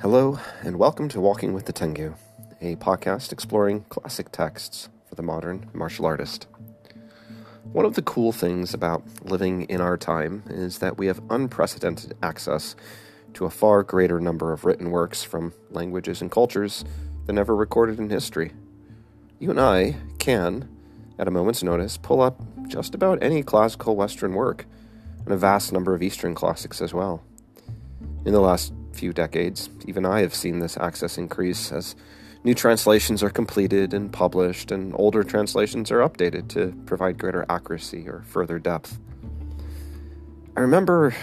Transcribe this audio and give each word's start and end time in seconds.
Hello, 0.00 0.38
and 0.62 0.76
welcome 0.76 1.08
to 1.08 1.20
Walking 1.20 1.52
with 1.52 1.64
the 1.64 1.72
Tengu, 1.72 2.14
a 2.60 2.76
podcast 2.76 3.32
exploring 3.32 3.80
classic 3.88 4.30
texts 4.30 4.88
for 5.08 5.16
the 5.16 5.24
modern 5.24 5.68
martial 5.72 6.06
artist. 6.06 6.46
One 7.72 7.84
of 7.84 7.94
the 7.94 8.02
cool 8.02 8.30
things 8.30 8.72
about 8.72 9.02
living 9.24 9.62
in 9.62 9.80
our 9.80 9.96
time 9.96 10.44
is 10.46 10.78
that 10.78 10.98
we 10.98 11.08
have 11.08 11.20
unprecedented 11.30 12.16
access 12.22 12.76
to 13.34 13.44
a 13.44 13.50
far 13.50 13.82
greater 13.82 14.20
number 14.20 14.52
of 14.52 14.64
written 14.64 14.92
works 14.92 15.24
from 15.24 15.52
languages 15.70 16.22
and 16.22 16.30
cultures 16.30 16.84
than 17.26 17.36
ever 17.36 17.56
recorded 17.56 17.98
in 17.98 18.08
history. 18.08 18.52
You 19.40 19.50
and 19.50 19.60
I 19.60 19.96
can, 20.20 20.68
at 21.18 21.26
a 21.26 21.32
moment's 21.32 21.64
notice, 21.64 21.96
pull 21.96 22.20
up 22.20 22.40
just 22.68 22.94
about 22.94 23.20
any 23.20 23.42
classical 23.42 23.96
Western 23.96 24.34
work, 24.34 24.64
and 25.24 25.34
a 25.34 25.36
vast 25.36 25.72
number 25.72 25.92
of 25.92 26.02
Eastern 26.04 26.36
classics 26.36 26.80
as 26.80 26.94
well. 26.94 27.24
In 28.24 28.32
the 28.32 28.40
last 28.40 28.72
few 28.98 29.12
decades, 29.12 29.70
even 29.86 30.04
I 30.04 30.20
have 30.20 30.34
seen 30.34 30.58
this 30.58 30.76
access 30.76 31.18
increase 31.18 31.70
as 31.70 31.94
new 32.42 32.54
translations 32.54 33.22
are 33.22 33.30
completed 33.30 33.94
and 33.94 34.12
published, 34.12 34.72
and 34.72 34.92
older 34.96 35.22
translations 35.22 35.90
are 35.90 36.00
updated 36.00 36.48
to 36.48 36.74
provide 36.84 37.18
greater 37.18 37.46
accuracy 37.48 38.08
or 38.08 38.22
further 38.26 38.58
depth. 38.58 38.98
I 40.56 40.60
remember 40.60 41.14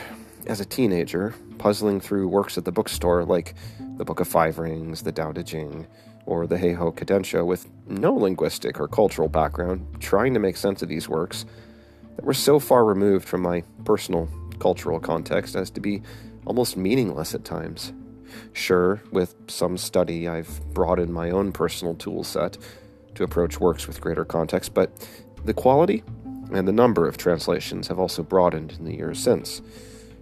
as 0.47 0.61
a 0.61 0.65
teenager 0.65 1.33
puzzling 1.57 1.99
through 1.99 2.27
works 2.27 2.57
at 2.57 2.65
the 2.65 2.71
bookstore 2.71 3.25
like 3.25 3.55
the 3.97 4.05
Book 4.05 4.19
of 4.19 4.27
Five 4.27 4.57
Rings, 4.57 5.01
the 5.01 5.11
Tao 5.11 5.31
Te 5.31 5.43
Ching, 5.43 5.87
or 6.25 6.47
the 6.47 6.57
Heiho 6.57 6.95
Kadensho 6.95 7.45
with 7.45 7.67
no 7.87 8.13
linguistic 8.13 8.79
or 8.79 8.87
cultural 8.87 9.27
background, 9.27 9.85
trying 9.99 10.33
to 10.33 10.39
make 10.39 10.57
sense 10.57 10.81
of 10.81 10.89
these 10.89 11.09
works 11.09 11.45
that 12.15 12.25
were 12.25 12.33
so 12.33 12.59
far 12.59 12.85
removed 12.85 13.27
from 13.27 13.41
my 13.41 13.63
personal 13.83 14.29
cultural 14.59 14.99
context 14.99 15.55
as 15.55 15.69
to 15.71 15.81
be 15.81 16.01
almost 16.45 16.77
meaningless 16.77 17.33
at 17.33 17.43
times. 17.43 17.93
Sure, 18.53 19.01
with 19.11 19.35
some 19.47 19.77
study, 19.77 20.27
I've 20.27 20.61
broadened 20.73 21.13
my 21.13 21.29
own 21.29 21.51
personal 21.51 21.95
tool 21.95 22.23
set 22.23 22.57
to 23.15 23.23
approach 23.23 23.59
works 23.59 23.87
with 23.87 24.01
greater 24.01 24.25
context, 24.25 24.73
but 24.73 24.91
the 25.43 25.53
quality 25.53 26.03
and 26.51 26.67
the 26.67 26.73
number 26.73 27.07
of 27.07 27.17
translations 27.17 27.87
have 27.87 27.99
also 27.99 28.23
broadened 28.23 28.73
in 28.73 28.85
the 28.85 28.95
years 28.95 29.19
since. 29.19 29.61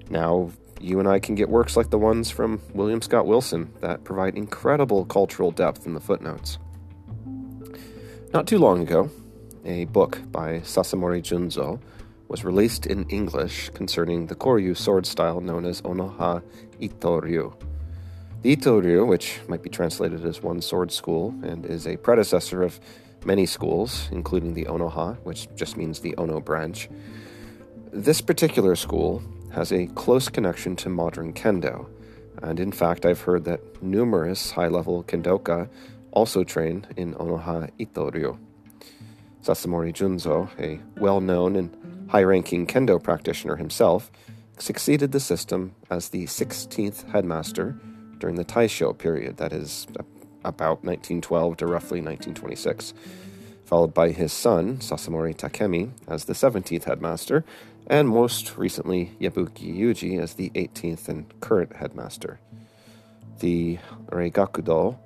Now, 0.09 0.52
you 0.80 1.00
and 1.00 1.08
I 1.08 1.20
can 1.20 1.36
get 1.36 1.50
works 1.50 1.78
like 1.78 1.89
the 1.89 1.98
ones 1.98 2.30
from 2.30 2.61
William 2.73 3.02
Scott 3.02 3.26
Wilson 3.26 3.73
that 3.80 4.03
provide 4.03 4.36
incredible 4.36 5.05
cultural 5.05 5.52
depth 5.52 5.86
in 5.86 5.94
the 5.94 6.02
footnotes. 6.02 6.58
Not 8.33 8.48
too 8.48 8.58
long 8.58 8.81
ago, 8.81 9.09
a 9.64 9.86
book 9.86 10.20
by 10.31 10.59
Sasamori 10.59 11.22
Junzo 11.22 11.80
was 12.34 12.44
released 12.44 12.88
in 12.88 13.08
English 13.09 13.70
concerning 13.76 14.26
the 14.26 14.34
Koryu 14.34 14.76
sword 14.76 15.06
style 15.06 15.39
known 15.39 15.66
as 15.66 15.84
Onoha 15.84 16.42
Ittoryu. 16.81 17.53
The 18.42 18.56
Ittoryu, 18.56 19.06
which 19.06 19.39
might 19.48 19.62
be 19.62 19.70
translated 19.70 20.26
as 20.26 20.42
one 20.42 20.59
sword 20.59 20.92
school 20.92 21.36
and 21.44 21.64
is 21.64 21.86
a 21.86 21.95
predecessor 21.98 22.64
of 22.64 22.80
many 23.23 23.45
schools, 23.45 24.09
including 24.11 24.56
the 24.56 24.66
Onoha, 24.66 25.16
which 25.20 25.48
just 25.54 25.78
means 25.78 26.00
the 26.00 26.16
Ono 26.17 26.39
branch. 26.39 26.89
This 27.92 28.20
particular 28.20 28.76
school 28.76 29.22
has 29.52 29.72
a 29.72 29.86
close 29.94 30.28
connection 30.28 30.76
to 30.78 30.89
modern 30.89 31.34
kendo, 31.34 31.86
and 32.42 32.59
in 32.59 32.72
fact, 32.72 33.06
I've 33.06 33.22
heard 33.22 33.44
that 33.44 33.84
numerous 33.84 34.50
high 34.50 34.70
level 34.70 35.04
kendoka 35.04 35.70
also 36.09 36.44
train 36.44 36.88
in 36.98 37.14
Onoha 37.14 37.70
Ittoryu. 37.78 38.39
Sasamori 39.44 39.94
Junzo, 39.94 40.50
a 40.58 40.80
well 40.98 41.20
known 41.20 41.58
and 41.58 41.70
high 42.14 42.23
ranking 42.23 42.67
kendo 42.67 43.02
practitioner 43.02 43.56
himself, 43.56 44.11
succeeded 44.59 45.11
the 45.11 45.19
system 45.19 45.73
as 45.89 46.09
the 46.09 46.25
16th 46.25 47.09
headmaster 47.09 47.75
during 48.20 48.36
the 48.36 48.45
Taisho 48.45 48.95
period, 48.95 49.38
that 49.38 49.52
is, 49.52 49.88
about 50.45 50.83
1912 50.83 51.58
to 51.58 51.65
roughly 51.65 52.02
1926, 52.02 52.93
followed 53.65 53.95
by 53.95 54.11
his 54.11 54.32
son, 54.32 54.77
Sasamori 54.77 55.36
Takemi, 55.36 55.89
as 56.08 56.26
the 56.26 56.33
17th 56.33 56.83
headmaster, 56.83 57.43
and 57.88 58.08
most 58.08 58.58
recently 58.59 59.14
Yabuki 59.20 59.76
Yuji 59.76 60.21
as 60.21 60.36
the 60.36 60.52
18th 60.52 61.09
and 61.09 61.39
current 61.42 61.77
headmaster. 61.77 62.39
The 63.39 63.80
Reigakudo 64.11 64.99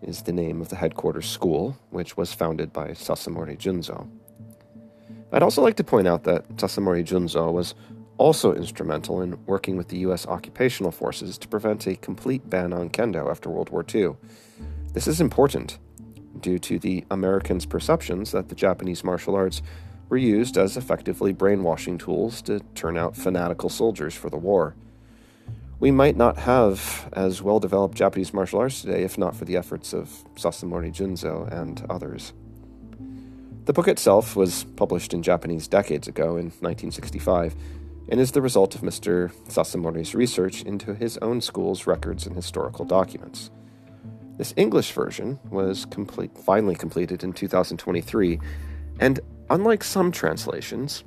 is 0.00 0.22
the 0.22 0.32
name 0.32 0.62
of 0.62 0.70
the 0.70 0.76
headquarters 0.76 1.28
school, 1.28 1.76
which 1.90 2.16
was 2.16 2.32
founded 2.32 2.72
by 2.72 2.92
Sasamori 2.92 3.58
Junzo. 3.58 4.08
I'd 5.34 5.42
also 5.42 5.62
like 5.62 5.74
to 5.76 5.84
point 5.84 6.06
out 6.06 6.22
that 6.24 6.48
Sasamori 6.58 7.04
Junzo 7.04 7.52
was 7.52 7.74
also 8.18 8.54
instrumental 8.54 9.20
in 9.20 9.36
working 9.46 9.76
with 9.76 9.88
the 9.88 9.98
U.S. 9.98 10.28
occupational 10.28 10.92
forces 10.92 11.36
to 11.38 11.48
prevent 11.48 11.88
a 11.88 11.96
complete 11.96 12.48
ban 12.48 12.72
on 12.72 12.88
kendo 12.88 13.28
after 13.28 13.50
World 13.50 13.70
War 13.70 13.84
II. 13.92 14.14
This 14.92 15.08
is 15.08 15.20
important 15.20 15.78
due 16.38 16.60
to 16.60 16.78
the 16.78 17.04
Americans' 17.10 17.66
perceptions 17.66 18.30
that 18.30 18.48
the 18.48 18.54
Japanese 18.54 19.02
martial 19.02 19.34
arts 19.34 19.60
were 20.08 20.16
used 20.16 20.56
as 20.56 20.76
effectively 20.76 21.32
brainwashing 21.32 21.98
tools 21.98 22.40
to 22.42 22.60
turn 22.76 22.96
out 22.96 23.16
fanatical 23.16 23.68
soldiers 23.68 24.14
for 24.14 24.30
the 24.30 24.36
war. 24.36 24.76
We 25.80 25.90
might 25.90 26.16
not 26.16 26.38
have 26.38 27.10
as 27.12 27.42
well 27.42 27.58
developed 27.58 27.96
Japanese 27.96 28.32
martial 28.32 28.60
arts 28.60 28.82
today 28.82 29.02
if 29.02 29.18
not 29.18 29.34
for 29.34 29.46
the 29.46 29.56
efforts 29.56 29.92
of 29.92 30.10
Sasamori 30.36 30.92
Junzo 30.92 31.50
and 31.52 31.84
others. 31.90 32.32
The 33.64 33.72
book 33.72 33.88
itself 33.88 34.36
was 34.36 34.64
published 34.76 35.14
in 35.14 35.22
Japanese 35.22 35.68
decades 35.68 36.06
ago 36.06 36.36
in 36.36 36.52
1965 36.60 37.56
and 38.10 38.20
is 38.20 38.32
the 38.32 38.42
result 38.42 38.74
of 38.74 38.82
Mr. 38.82 39.32
Sasamori's 39.48 40.14
research 40.14 40.62
into 40.62 40.94
his 40.94 41.16
own 41.18 41.40
school's 41.40 41.86
records 41.86 42.26
and 42.26 42.36
historical 42.36 42.84
documents. 42.84 43.50
This 44.36 44.52
English 44.58 44.92
version 44.92 45.38
was 45.48 45.86
complete, 45.86 46.36
finally 46.36 46.74
completed 46.74 47.24
in 47.24 47.32
2023, 47.32 48.38
and 49.00 49.20
unlike 49.48 49.82
some 49.82 50.12
translations 50.12 51.02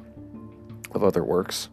of 0.95 1.03
other 1.03 1.23
works, 1.23 1.69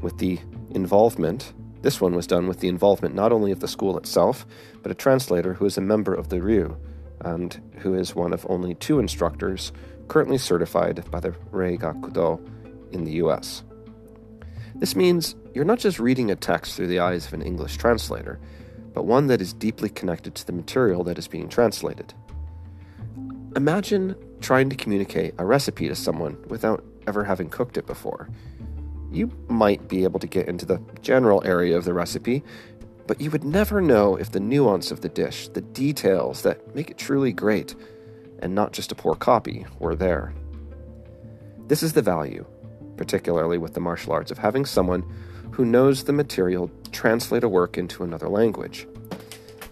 with 0.00 0.18
the 0.18 0.38
involvement, 0.70 1.52
this 1.82 2.00
one 2.00 2.14
was 2.14 2.28
done 2.28 2.46
with 2.46 2.60
the 2.60 2.68
involvement 2.68 3.16
not 3.16 3.32
only 3.32 3.50
of 3.50 3.58
the 3.58 3.66
school 3.66 3.98
itself, 3.98 4.46
but 4.82 4.92
a 4.92 4.94
translator 4.94 5.54
who 5.54 5.64
is 5.64 5.76
a 5.76 5.80
member 5.80 6.14
of 6.14 6.28
the 6.28 6.40
Ryu 6.40 6.76
and 7.22 7.60
who 7.78 7.94
is 7.94 8.14
one 8.14 8.32
of 8.32 8.46
only 8.48 8.74
two 8.76 9.00
instructors 9.00 9.72
currently 10.10 10.38
certified 10.38 11.08
by 11.12 11.20
the 11.20 11.30
Reigakudo 11.52 12.44
in 12.90 13.04
the 13.04 13.12
US. 13.22 13.62
This 14.74 14.96
means 14.96 15.36
you're 15.54 15.64
not 15.64 15.78
just 15.78 16.00
reading 16.00 16.32
a 16.32 16.34
text 16.34 16.74
through 16.74 16.88
the 16.88 16.98
eyes 16.98 17.28
of 17.28 17.32
an 17.32 17.42
English 17.42 17.76
translator, 17.76 18.40
but 18.92 19.04
one 19.04 19.28
that 19.28 19.40
is 19.40 19.52
deeply 19.52 19.88
connected 19.88 20.34
to 20.34 20.44
the 20.44 20.52
material 20.52 21.04
that 21.04 21.16
is 21.16 21.28
being 21.28 21.48
translated. 21.48 22.12
Imagine 23.54 24.16
trying 24.40 24.68
to 24.68 24.74
communicate 24.74 25.32
a 25.38 25.46
recipe 25.46 25.86
to 25.86 25.94
someone 25.94 26.36
without 26.48 26.84
ever 27.06 27.22
having 27.22 27.48
cooked 27.48 27.76
it 27.76 27.86
before. 27.86 28.28
You 29.12 29.30
might 29.46 29.86
be 29.86 30.02
able 30.02 30.18
to 30.18 30.26
get 30.26 30.48
into 30.48 30.66
the 30.66 30.82
general 31.02 31.40
area 31.44 31.76
of 31.76 31.84
the 31.84 31.94
recipe, 31.94 32.42
but 33.06 33.20
you 33.20 33.30
would 33.30 33.44
never 33.44 33.80
know 33.80 34.16
if 34.16 34.32
the 34.32 34.40
nuance 34.40 34.90
of 34.90 35.02
the 35.02 35.08
dish, 35.08 35.46
the 35.48 35.60
details 35.60 36.42
that 36.42 36.74
make 36.74 36.90
it 36.90 36.98
truly 36.98 37.32
great, 37.32 37.76
and 38.40 38.54
not 38.54 38.72
just 38.72 38.92
a 38.92 38.94
poor 38.94 39.14
copy, 39.14 39.66
were 39.78 39.94
there. 39.94 40.32
This 41.68 41.82
is 41.82 41.92
the 41.92 42.02
value, 42.02 42.44
particularly 42.96 43.58
with 43.58 43.74
the 43.74 43.80
martial 43.80 44.12
arts, 44.12 44.30
of 44.30 44.38
having 44.38 44.64
someone 44.64 45.04
who 45.52 45.64
knows 45.64 46.04
the 46.04 46.12
material 46.12 46.70
translate 46.92 47.44
a 47.44 47.48
work 47.48 47.78
into 47.78 48.02
another 48.02 48.28
language. 48.28 48.86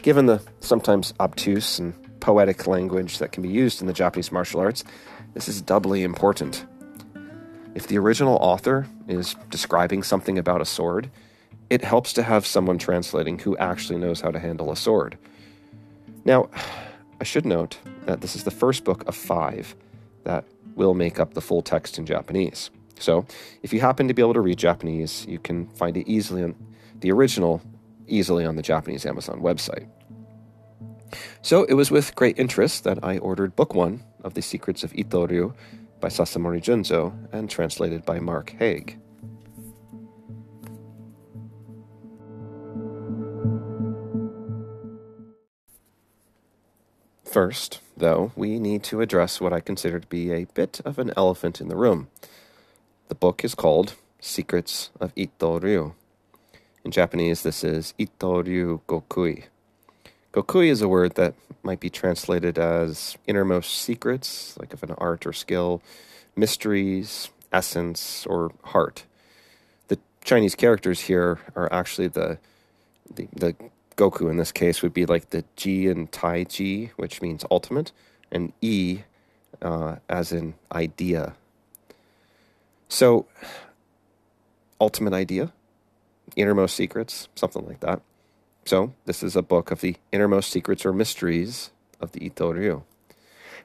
Given 0.03 0.27
the 0.27 0.43
sometimes 0.61 1.13
obtuse 1.19 1.79
and 1.79 1.95
poetic 2.21 2.67
language 2.67 3.19
that 3.19 3.33
can 3.33 3.43
be 3.43 3.49
used 3.49 3.81
in 3.81 3.87
the 3.87 3.93
Japanese 3.93 4.31
martial 4.31 4.61
arts, 4.61 4.85
this 5.35 5.49
is 5.49 5.61
doubly 5.61 6.03
important. 6.03 6.65
If 7.75 7.87
the 7.87 7.99
original 7.99 8.37
author 8.37 8.87
is 9.07 9.35
describing 9.51 10.03
something 10.03 10.39
about 10.39 10.61
a 10.61 10.65
sword, 10.65 11.11
it 11.71 11.85
helps 11.85 12.13
to 12.15 12.23
have 12.23 12.47
someone 12.47 12.79
translating 12.79 13.39
who 13.39 13.57
actually 13.59 13.99
knows 13.99 14.21
how 14.21 14.31
to 14.31 14.39
handle 14.39 14.73
a 14.73 14.77
sword. 14.77 15.19
Now, 16.25 16.49
I 17.21 17.25
should 17.25 17.45
note 17.45 17.79
that 18.09 18.23
this 18.23 18.35
is 18.35 18.45
the 18.45 18.51
first 18.51 18.85
book 18.85 19.07
of 19.07 19.15
five 19.15 19.77
that 20.25 20.45
will 20.75 20.95
make 20.95 21.21
up 21.21 21.35
the 21.35 21.43
full 21.43 21.61
text 21.61 21.99
in 21.99 22.07
Japanese. 22.07 22.71
So, 22.99 23.27
if 23.63 23.73
you 23.73 23.81
happen 23.81 24.09
to 24.09 24.15
be 24.15 24.23
able 24.23 24.35
to 24.35 24.41
read 24.41 24.59
Japanese, 24.59 25.27
you 25.29 25.39
can 25.39 25.69
find 25.69 25.95
it 25.97 26.09
easily 26.09 26.43
on 26.43 26.57
the 27.01 27.13
original 27.13 27.61
easily 28.09 28.47
on 28.47 28.57
the 28.57 28.63
Japanese 28.63 29.05
Amazon 29.05 29.41
website. 29.43 29.87
So 31.43 31.65
it 31.65 31.75
was 31.75 31.91
with 31.91 32.15
great 32.15 32.39
interest 32.39 32.85
that 32.85 32.99
I 33.03 33.19
ordered 33.19 33.55
book 33.55 33.75
one 33.75 34.03
of 34.25 34.33
The 34.33 34.41
Secrets 34.41 34.83
of 34.83 34.93
Ittoryu 34.95 35.55
by 36.01 36.09
Sasamori 36.09 36.63
Junzo 36.63 37.13
and 37.33 37.51
translated 37.51 38.07
by 38.07 38.19
Mark 38.19 38.55
Hague. 38.59 38.99
First, 47.25 47.83
though, 47.99 48.33
we 48.37 48.59
need 48.59 48.83
to 48.85 49.01
address 49.01 49.41
what 49.41 49.53
I 49.53 49.61
consider 49.61 50.01
to 50.01 50.07
be 50.07 50.33
a 50.33 50.47
bit 50.55 50.81
of 50.85 50.99
an 50.99 51.13
elephant 51.17 51.61
in 51.61 51.69
the 51.69 51.77
room. 51.77 52.09
The 53.09 53.15
book 53.15 53.45
is 53.45 53.55
called 53.55 53.95
Secrets 54.21 54.91
of 55.01 55.15
Ittoryu. 55.15 55.95
In 56.85 56.91
Japanese, 56.91 57.43
this 57.43 57.63
is 57.63 57.95
Ittoryu 57.99 58.81
Gokui. 58.89 59.45
Gokui 60.33 60.69
is 60.69 60.83
a 60.83 60.89
word 60.89 61.15
that 61.17 61.35
might 61.63 61.81
be 61.81 61.91
translated 61.91 62.59
as 62.59 63.17
innermost 63.27 63.75
secrets, 63.75 64.57
like 64.59 64.73
of 64.73 64.83
an 64.83 64.93
art 64.99 65.27
or 65.27 65.33
skill, 65.33 65.83
mysteries, 66.37 67.31
essence, 67.53 68.27
or 68.27 68.53
heart. 68.65 69.05
The 69.89 69.99
Chinese 70.23 70.55
characters 70.55 71.01
here 71.01 71.39
are 71.57 71.73
actually 71.73 72.09
the, 72.09 72.39
the, 73.13 73.29
the 73.35 73.57
Goku 73.99 74.31
in 74.31 74.37
this 74.37 74.53
case 74.53 74.81
would 74.81 74.95
be 74.95 75.05
like 75.05 75.31
the 75.31 75.45
Ji 75.57 75.89
and 75.89 76.11
Tai 76.11 76.45
Ji, 76.45 76.93
which 76.97 77.21
means 77.21 77.45
ultimate, 77.51 77.91
and 78.31 78.53
E 78.63 79.01
uh, 79.61 79.97
as 80.09 80.33
in 80.33 80.55
idea. 80.73 81.35
So, 82.89 83.27
ultimate 84.81 85.13
idea, 85.13 85.53
innermost 86.37 86.77
secrets, 86.77 87.29
something 87.35 87.67
like 87.67 87.81
that. 87.81 88.01
So, 88.65 88.95
this 89.05 89.23
is 89.23 89.35
a 89.35 89.43
book 89.43 89.71
of 89.73 89.81
the 89.81 89.97
innermost 90.13 90.51
secrets 90.51 90.87
or 90.87 90.93
mysteries 90.93 91.71
of 92.01 92.13
the 92.13 92.21
Itto 92.21 92.55
Ryu. 92.55 92.83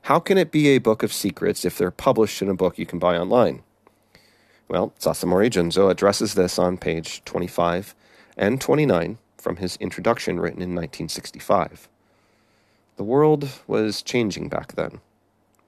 How 0.04 0.20
can 0.20 0.38
it 0.38 0.52
be 0.52 0.70
a 0.70 0.80
book 0.80 1.04
of 1.04 1.14
secrets 1.14 1.64
if 1.64 1.78
they're 1.78 1.92
published 1.92 2.42
in 2.42 2.50
a 2.50 2.56
book 2.56 2.80
you 2.80 2.86
can 2.86 3.00
buy 3.00 3.18
online? 3.18 3.62
Well, 4.68 4.94
Sasamori 5.00 5.50
Junzo 5.52 5.92
addresses 5.92 6.34
this 6.34 6.58
on 6.58 6.78
page 6.78 7.24
25 7.24 7.94
and 8.36 8.60
29 8.60 9.20
from 9.44 9.58
his 9.58 9.76
introduction 9.76 10.40
written 10.40 10.62
in 10.62 10.70
1965. 10.70 11.90
The 12.96 13.04
world 13.04 13.50
was 13.68 14.02
changing 14.02 14.48
back 14.48 14.76
then, 14.76 15.02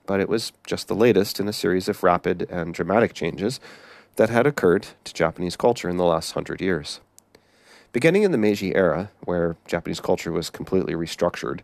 but 0.06 0.22
it 0.22 0.30
was 0.30 0.54
just 0.66 0.88
the 0.88 0.95
latest 0.95 1.39
in 1.39 1.48
a 1.50 1.54
series 1.54 1.89
of 1.89 2.01
rapid 2.01 2.48
and 2.50 2.74
dramatic 2.74 3.13
changes 3.13 3.60
that 4.16 4.30
had 4.30 4.48
occurred 4.48 4.88
to 5.04 5.13
Japanese 5.13 5.57
culture 5.57 5.89
in 5.89 5.98
the 5.98 6.06
last 6.06 6.31
hundred 6.31 6.62
years. 6.62 7.01
Beginning 7.92 8.24
in 8.24 8.31
the 8.31 8.38
Meiji 8.38 8.75
era, 8.75 9.12
where 9.25 9.57
Japanese 9.68 10.00
culture 10.00 10.31
was 10.31 10.50
completely 10.50 10.94
restructured, 10.94 11.60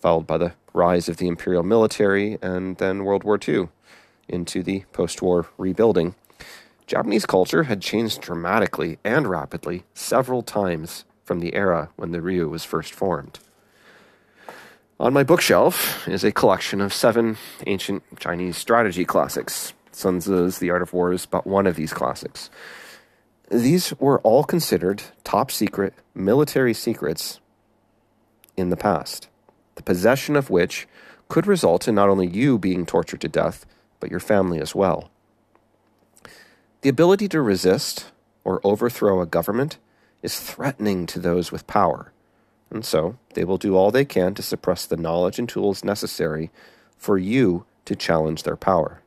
followed 0.00 0.26
by 0.26 0.38
the 0.38 0.54
rise 0.72 1.08
of 1.08 1.18
the 1.18 1.28
imperial 1.28 1.62
military 1.62 2.38
and 2.42 2.78
then 2.78 3.04
World 3.04 3.22
War 3.22 3.38
II, 3.46 3.68
into 4.28 4.62
the 4.62 4.84
post 4.92 5.22
war 5.22 5.46
rebuilding, 5.58 6.16
Japanese 6.86 7.26
culture 7.26 7.64
had 7.64 7.80
changed 7.80 8.20
dramatically 8.20 8.98
and 9.04 9.28
rapidly 9.28 9.84
several 9.94 10.42
times 10.42 11.04
from 11.24 11.40
the 11.40 11.54
era 11.54 11.90
when 11.96 12.12
the 12.12 12.20
Ryu 12.20 12.48
was 12.48 12.64
first 12.64 12.92
formed. 12.92 13.38
On 15.00 15.12
my 15.12 15.24
bookshelf 15.24 16.06
is 16.06 16.22
a 16.22 16.30
collection 16.30 16.80
of 16.80 16.92
seven 16.92 17.36
ancient 17.66 18.02
Chinese 18.20 18.56
strategy 18.56 19.04
classics. 19.04 19.72
Sun 19.90 20.20
Tzu's 20.20 20.58
The 20.58 20.70
Art 20.70 20.82
of 20.82 20.92
War 20.92 21.12
is 21.12 21.26
but 21.26 21.46
one 21.46 21.66
of 21.66 21.76
these 21.76 21.92
classics. 21.92 22.50
These 23.50 23.92
were 23.98 24.20
all 24.20 24.44
considered 24.44 25.02
top 25.24 25.50
secret 25.50 25.94
military 26.14 26.72
secrets 26.72 27.40
in 28.56 28.70
the 28.70 28.76
past, 28.76 29.28
the 29.74 29.82
possession 29.82 30.36
of 30.36 30.50
which 30.50 30.86
could 31.28 31.46
result 31.46 31.88
in 31.88 31.94
not 31.94 32.08
only 32.08 32.26
you 32.26 32.58
being 32.58 32.86
tortured 32.86 33.20
to 33.22 33.28
death, 33.28 33.66
but 34.00 34.10
your 34.10 34.20
family 34.20 34.60
as 34.60 34.74
well. 34.74 35.10
The 36.82 36.88
ability 36.88 37.28
to 37.28 37.40
resist 37.40 38.12
or 38.44 38.60
overthrow 38.64 39.20
a 39.20 39.26
government 39.26 39.78
is 40.22 40.40
threatening 40.40 41.06
to 41.06 41.18
those 41.18 41.50
with 41.52 41.66
power, 41.66 42.12
and 42.70 42.84
so 42.84 43.16
they 43.34 43.44
will 43.44 43.58
do 43.58 43.76
all 43.76 43.90
they 43.90 44.04
can 44.04 44.34
to 44.34 44.42
suppress 44.42 44.86
the 44.86 44.96
knowledge 44.96 45.38
and 45.38 45.48
tools 45.48 45.84
necessary 45.84 46.50
for 46.96 47.18
you 47.18 47.66
to 47.84 47.96
challenge 47.96 48.44
their 48.44 48.56
power. 48.56 49.02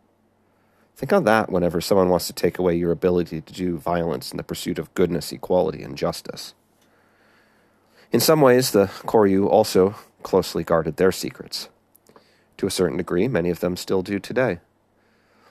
Think 0.95 1.12
on 1.12 1.23
that 1.25 1.51
whenever 1.51 1.81
someone 1.81 2.09
wants 2.09 2.27
to 2.27 2.33
take 2.33 2.57
away 2.57 2.75
your 2.75 2.91
ability 2.91 3.41
to 3.41 3.53
do 3.53 3.77
violence 3.77 4.31
in 4.31 4.38
the 4.38 4.44
pursuit 4.44 4.79
of 4.79 4.94
goodness, 4.94 5.31
equality, 5.31 5.83
and 5.83 5.97
justice. 5.97 6.53
In 8.12 8.19
some 8.19 8.39
ways, 8.39 8.71
the 8.71 8.85
Koryu 8.85 9.47
also 9.47 9.95
closely 10.23 10.63
guarded 10.63 10.95
their 10.95 11.12
secrets. 11.12 11.69
To 12.57 12.67
a 12.67 12.71
certain 12.71 12.97
degree, 12.97 13.27
many 13.27 13.50
of 13.50 13.59
them 13.59 13.75
still 13.75 14.01
do 14.01 14.19
today. 14.19 14.59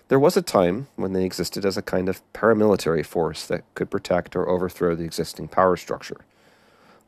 There 0.09 0.19
was 0.19 0.37
a 0.37 0.43
time 0.43 0.89
when 0.97 1.15
they 1.15 1.25
existed 1.25 1.65
as 1.65 1.77
a 1.77 1.83
kind 1.83 2.09
of 2.09 2.21
paramilitary 2.35 3.05
force 3.05 3.47
that 3.47 3.65
could 3.75 3.91
protect 3.91 4.37
or 4.37 4.49
overthrow 4.49 4.95
the 4.95 5.05
existing 5.05 5.49
power 5.49 5.77
structure. 5.77 6.21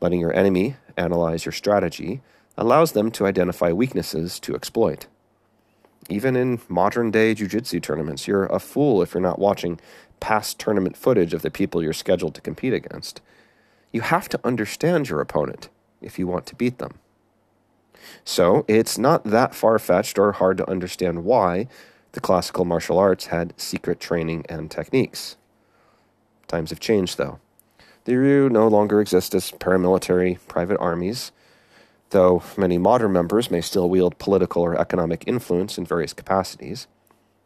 Letting 0.00 0.20
your 0.20 0.34
enemy 0.34 0.76
analyze 0.96 1.44
your 1.44 1.52
strategy 1.52 2.22
allows 2.56 2.92
them 2.92 3.10
to 3.12 3.26
identify 3.26 3.70
weaknesses 3.70 4.40
to 4.40 4.54
exploit. 4.54 5.06
Even 6.08 6.36
in 6.36 6.60
modern 6.68 7.10
day 7.10 7.34
jiu-jitsu 7.34 7.80
tournaments, 7.80 8.26
you're 8.26 8.46
a 8.46 8.58
fool 8.58 9.02
if 9.02 9.12
you're 9.12 9.20
not 9.20 9.38
watching 9.38 9.78
past 10.20 10.58
tournament 10.58 10.96
footage 10.96 11.34
of 11.34 11.42
the 11.42 11.50
people 11.50 11.82
you're 11.82 11.92
scheduled 11.92 12.34
to 12.34 12.40
compete 12.40 12.72
against. 12.72 13.20
You 13.92 14.00
have 14.02 14.28
to 14.30 14.40
understand 14.42 15.08
your 15.08 15.20
opponent 15.20 15.68
if 16.00 16.18
you 16.18 16.26
want 16.26 16.46
to 16.46 16.54
beat 16.54 16.78
them. 16.78 16.94
So, 18.24 18.64
it's 18.68 18.96
not 18.96 19.24
that 19.24 19.54
far 19.54 19.78
fetched 19.78 20.18
or 20.18 20.32
hard 20.32 20.56
to 20.58 20.70
understand 20.70 21.24
why 21.24 21.66
the 22.16 22.20
classical 22.22 22.64
martial 22.64 22.98
arts 22.98 23.26
had 23.26 23.52
secret 23.58 24.00
training 24.00 24.42
and 24.48 24.70
techniques. 24.70 25.36
Times 26.48 26.70
have 26.70 26.80
changed, 26.80 27.18
though. 27.18 27.40
The 28.04 28.16
Ryu 28.16 28.48
no 28.48 28.66
longer 28.68 29.02
exist 29.02 29.34
as 29.34 29.50
paramilitary 29.52 30.38
private 30.48 30.78
armies, 30.78 31.30
though 32.08 32.42
many 32.56 32.78
modern 32.78 33.12
members 33.12 33.50
may 33.50 33.60
still 33.60 33.90
wield 33.90 34.16
political 34.16 34.62
or 34.62 34.80
economic 34.80 35.24
influence 35.26 35.76
in 35.76 35.84
various 35.84 36.14
capacities. 36.14 36.86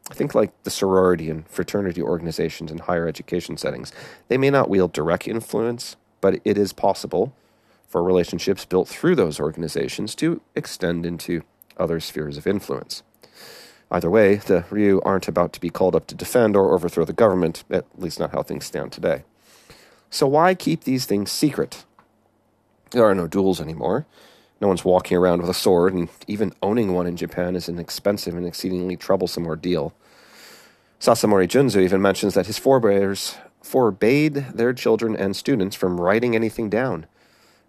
I 0.09 0.15
think, 0.15 0.37
like 0.37 0.53
the 0.63 0.71
sorority 0.71 1.29
and 1.31 1.49
fraternity 1.49 2.01
organizations 2.01 2.71
in 2.71 2.79
higher 2.79 3.09
education 3.09 3.57
settings, 3.57 3.93
they 4.29 4.39
may 4.39 4.51
not 4.51 4.71
wield 4.71 4.93
direct 4.93 5.27
influence, 5.27 5.97
but 6.21 6.39
it 6.45 6.57
is 6.57 6.73
possible 6.73 7.35
for 7.89 8.05
relationships 8.05 8.65
built 8.65 8.87
through 8.87 9.17
those 9.17 9.41
organizations 9.41 10.15
to 10.15 10.41
extend 10.55 11.05
into 11.05 11.43
other 11.77 11.99
spheres 11.99 12.37
of 12.37 12.47
influence. 12.47 13.03
Either 13.91 14.09
way, 14.09 14.37
the 14.37 14.65
Ryu 14.71 15.01
aren't 15.05 15.27
about 15.27 15.53
to 15.53 15.61
be 15.61 15.69
called 15.69 15.97
up 15.97 16.07
to 16.07 16.15
defend 16.15 16.55
or 16.55 16.73
overthrow 16.73 17.05
the 17.05 17.13
government, 17.13 17.65
at 17.71 17.85
least 17.99 18.21
not 18.21 18.31
how 18.31 18.43
things 18.43 18.65
stand 18.65 18.93
today. 18.93 19.25
So 20.11 20.29
why 20.29 20.55
keep 20.55 20.85
these 20.85 21.07
things 21.07 21.33
secret? 21.33 21.85
There 22.93 23.05
are 23.05 23.15
no 23.15 23.27
duels 23.27 23.61
anymore. 23.61 24.07
No 24.61 24.69
one's 24.69 24.85
walking 24.85 25.17
around 25.17 25.41
with 25.41 25.51
a 25.51 25.55
sword, 25.55 25.95
and 25.95 26.09
even 26.29 26.53
owning 26.63 26.93
one 26.93 27.07
in 27.07 27.17
Japan 27.17 27.57
is 27.57 27.69
an 27.69 27.79
expensive 27.79 28.37
and 28.37 28.47
exceedingly 28.47 28.97
troublesome 28.97 29.47
ordeal. 29.47 29.93
Sasamori 31.01 31.49
Junzo 31.49 31.83
even 31.83 32.03
mentions 32.03 32.35
that 32.35 32.47
his 32.47 32.59
forebears 32.59 33.37
forbade 33.63 34.35
their 34.55 34.73
children 34.73 35.17
and 35.17 35.35
students 35.35 35.75
from 35.75 36.01
writing 36.01 36.37
anything 36.37 36.69
down, 36.69 37.07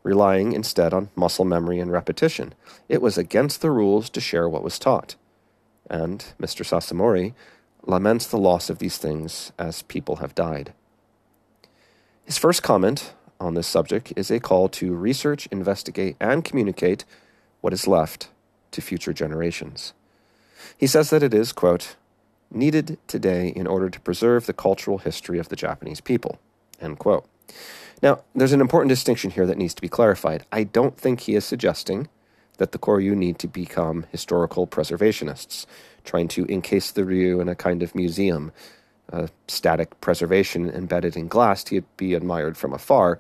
relying 0.03 0.51
instead 0.51 0.93
on 0.93 1.09
muscle 1.15 1.45
memory 1.45 1.79
and 1.79 1.91
repetition. 1.91 2.53
It 2.89 3.01
was 3.01 3.17
against 3.17 3.61
the 3.61 3.71
rules 3.71 4.09
to 4.11 4.21
share 4.21 4.49
what 4.49 4.63
was 4.63 4.77
taught 4.77 5.15
and 5.91 6.25
Mr. 6.41 6.65
Sasamori 6.65 7.33
laments 7.83 8.25
the 8.25 8.37
loss 8.37 8.69
of 8.69 8.79
these 8.79 8.97
things 8.97 9.51
as 9.59 9.83
people 9.83 10.17
have 10.17 10.33
died. 10.33 10.73
His 12.23 12.37
first 12.37 12.63
comment 12.63 13.13
on 13.39 13.55
this 13.55 13.67
subject 13.67 14.13
is 14.15 14.31
a 14.31 14.39
call 14.39 14.69
to 14.69 14.93
research, 14.93 15.47
investigate, 15.47 16.15
and 16.19 16.45
communicate 16.45 17.03
what 17.59 17.73
is 17.73 17.87
left 17.87 18.29
to 18.71 18.81
future 18.81 19.13
generations. 19.13 19.93
He 20.77 20.87
says 20.87 21.09
that 21.09 21.23
it 21.23 21.33
is, 21.33 21.51
quote, 21.51 21.95
needed 22.49 22.97
today 23.07 23.49
in 23.49 23.67
order 23.67 23.89
to 23.89 23.99
preserve 23.99 24.45
the 24.45 24.53
cultural 24.53 24.99
history 24.99 25.39
of 25.39 25.49
the 25.49 25.55
Japanese 25.55 26.01
people, 26.01 26.39
end 26.79 26.99
quote. 26.99 27.25
Now, 28.01 28.23
there's 28.33 28.53
an 28.53 28.61
important 28.61 28.89
distinction 28.89 29.31
here 29.31 29.45
that 29.45 29.57
needs 29.57 29.73
to 29.73 29.81
be 29.81 29.89
clarified. 29.89 30.45
I 30.51 30.63
don't 30.63 30.97
think 30.97 31.21
he 31.21 31.35
is 31.35 31.45
suggesting 31.45 32.07
that 32.61 32.73
the 32.73 32.77
Koryu 32.77 33.15
need 33.15 33.39
to 33.39 33.47
become 33.47 34.05
historical 34.11 34.67
preservationists, 34.67 35.65
trying 36.03 36.27
to 36.27 36.45
encase 36.45 36.91
the 36.91 37.03
Ryu 37.03 37.41
in 37.41 37.49
a 37.49 37.55
kind 37.55 37.81
of 37.81 37.95
museum, 37.95 38.51
a 39.09 39.29
static 39.47 39.99
preservation 39.99 40.69
embedded 40.69 41.17
in 41.17 41.27
glass 41.27 41.63
to 41.63 41.81
be 41.97 42.13
admired 42.13 42.55
from 42.55 42.71
afar, 42.71 43.17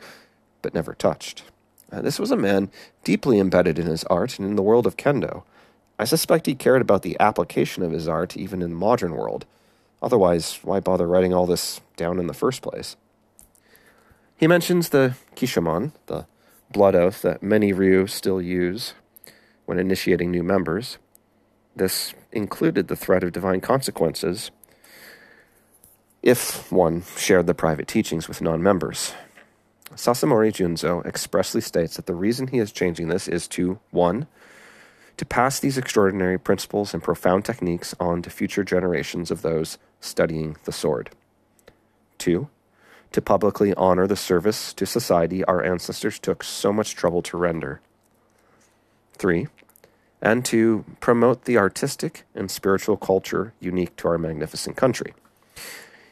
but 0.61 0.75
never 0.75 0.93
touched. 0.93 1.41
Uh, 1.91 2.03
this 2.03 2.19
was 2.19 2.29
a 2.29 2.35
man 2.35 2.69
deeply 3.03 3.39
embedded 3.39 3.79
in 3.79 3.87
his 3.87 4.03
art 4.03 4.37
and 4.37 4.47
in 4.47 4.55
the 4.55 4.61
world 4.61 4.85
of 4.85 4.95
kendo. 4.95 5.41
I 5.97 6.03
suspect 6.03 6.45
he 6.45 6.53
cared 6.53 6.83
about 6.83 7.01
the 7.01 7.19
application 7.19 7.81
of 7.81 7.93
his 7.93 8.07
art 8.07 8.37
even 8.37 8.61
in 8.61 8.69
the 8.69 8.75
modern 8.75 9.15
world. 9.15 9.47
Otherwise, 10.03 10.59
why 10.61 10.79
bother 10.79 11.07
writing 11.07 11.33
all 11.33 11.47
this 11.47 11.81
down 11.97 12.19
in 12.19 12.27
the 12.27 12.35
first 12.35 12.61
place? 12.61 12.95
He 14.37 14.45
mentions 14.45 14.89
the 14.89 15.15
Kishomon, 15.35 15.93
the 16.05 16.27
blood 16.71 16.93
oath 16.93 17.23
that 17.23 17.41
many 17.41 17.73
Ryu 17.73 18.05
still 18.05 18.39
use 18.39 18.93
when 19.71 19.79
initiating 19.79 20.29
new 20.29 20.43
members. 20.43 20.97
This 21.77 22.13
included 22.33 22.89
the 22.89 22.95
threat 22.97 23.23
of 23.23 23.31
divine 23.31 23.61
consequences 23.61 24.51
if 26.21 26.69
one 26.69 27.03
shared 27.15 27.47
the 27.47 27.53
private 27.53 27.87
teachings 27.87 28.27
with 28.27 28.41
non 28.41 28.61
members. 28.61 29.13
Sasamori 29.91 30.51
Junzo 30.51 31.05
expressly 31.05 31.61
states 31.61 31.95
that 31.95 32.05
the 32.05 32.13
reason 32.13 32.47
he 32.47 32.59
is 32.59 32.73
changing 32.73 33.07
this 33.07 33.29
is 33.29 33.47
to 33.47 33.79
1. 33.91 34.27
To 35.15 35.25
pass 35.25 35.61
these 35.61 35.77
extraordinary 35.77 36.37
principles 36.37 36.93
and 36.93 37.01
profound 37.01 37.45
techniques 37.45 37.95
on 37.97 38.21
to 38.23 38.29
future 38.29 38.65
generations 38.65 39.31
of 39.31 39.41
those 39.41 39.77
studying 40.01 40.57
the 40.65 40.73
sword. 40.73 41.11
2. 42.17 42.49
To 43.13 43.21
publicly 43.21 43.73
honor 43.75 44.05
the 44.05 44.17
service 44.17 44.73
to 44.73 44.85
society 44.85 45.45
our 45.45 45.63
ancestors 45.63 46.19
took 46.19 46.43
so 46.43 46.73
much 46.73 46.93
trouble 46.93 47.21
to 47.21 47.37
render. 47.37 47.79
Three, 49.21 49.47
and 50.21 50.45
to 50.45 50.85
promote 50.99 51.45
the 51.45 51.57
artistic 51.57 52.23
and 52.35 52.51
spiritual 52.51 52.97
culture 52.97 53.53
unique 53.59 53.95
to 53.97 54.07
our 54.07 54.17
magnificent 54.17 54.75
country. 54.75 55.13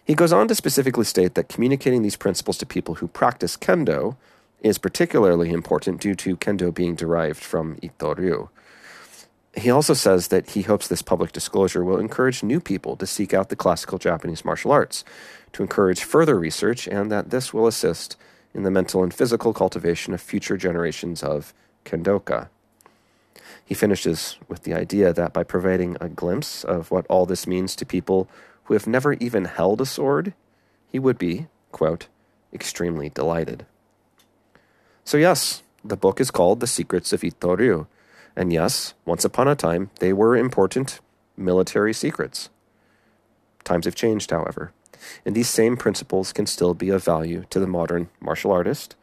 He 0.03 0.15
goes 0.15 0.33
on 0.33 0.47
to 0.47 0.55
specifically 0.55 1.05
state 1.05 1.35
that 1.35 1.49
communicating 1.49 2.01
these 2.01 2.15
principles 2.15 2.57
to 2.57 2.65
people 2.65 2.95
who 2.95 3.07
practice 3.07 3.55
kendo 3.55 4.15
is 4.61 4.79
particularly 4.79 5.51
important 5.51 6.01
due 6.01 6.15
to 6.15 6.35
kendo 6.35 6.73
being 6.73 6.95
derived 6.95 7.43
from 7.43 7.75
Itto-ryu. 7.77 8.49
He 9.55 9.69
also 9.69 9.93
says 9.93 10.27
that 10.29 10.51
he 10.51 10.63
hopes 10.63 10.87
this 10.87 11.01
public 11.01 11.31
disclosure 11.31 11.83
will 11.83 11.99
encourage 11.99 12.43
new 12.43 12.59
people 12.59 12.95
to 12.97 13.07
seek 13.07 13.33
out 13.33 13.49
the 13.49 13.55
classical 13.55 13.97
Japanese 13.97 14.45
martial 14.45 14.71
arts, 14.71 15.03
to 15.53 15.63
encourage 15.63 16.03
further 16.03 16.39
research, 16.39 16.87
and 16.87 17.11
that 17.11 17.29
this 17.29 17.53
will 17.53 17.67
assist 17.67 18.15
in 18.53 18.63
the 18.63 18.71
mental 18.71 19.03
and 19.03 19.13
physical 19.13 19.53
cultivation 19.53 20.13
of 20.13 20.21
future 20.21 20.57
generations 20.57 21.23
of 21.23 21.53
kendoka. 21.85 22.49
He 23.69 23.75
finishes 23.75 24.39
with 24.47 24.63
the 24.63 24.73
idea 24.73 25.13
that 25.13 25.31
by 25.31 25.43
providing 25.43 25.95
a 26.01 26.09
glimpse 26.09 26.63
of 26.63 26.89
what 26.89 27.05
all 27.05 27.27
this 27.27 27.45
means 27.45 27.75
to 27.75 27.85
people 27.85 28.27
who 28.63 28.73
have 28.73 28.87
never 28.87 29.13
even 29.13 29.45
held 29.45 29.79
a 29.79 29.85
sword, 29.85 30.33
he 30.87 30.97
would 30.97 31.19
be, 31.19 31.45
quote, 31.71 32.07
extremely 32.51 33.09
delighted. 33.09 33.67
So, 35.05 35.17
yes, 35.17 35.61
the 35.85 35.95
book 35.95 36.19
is 36.19 36.31
called 36.31 36.61
The 36.61 36.65
Secrets 36.65 37.13
of 37.13 37.21
Itto-ryu. 37.21 37.85
And 38.35 38.51
yes, 38.51 38.95
once 39.05 39.23
upon 39.23 39.47
a 39.47 39.55
time, 39.55 39.91
they 39.99 40.13
were 40.13 40.35
important 40.35 40.99
military 41.37 41.93
secrets. 41.93 42.49
Times 43.63 43.85
have 43.85 43.93
changed, 43.93 44.31
however, 44.31 44.71
and 45.23 45.35
these 45.35 45.47
same 45.47 45.77
principles 45.77 46.33
can 46.33 46.47
still 46.47 46.73
be 46.73 46.89
of 46.89 47.03
value 47.03 47.45
to 47.51 47.59
the 47.59 47.67
modern 47.67 48.09
martial 48.19 48.51
artist, 48.51 48.95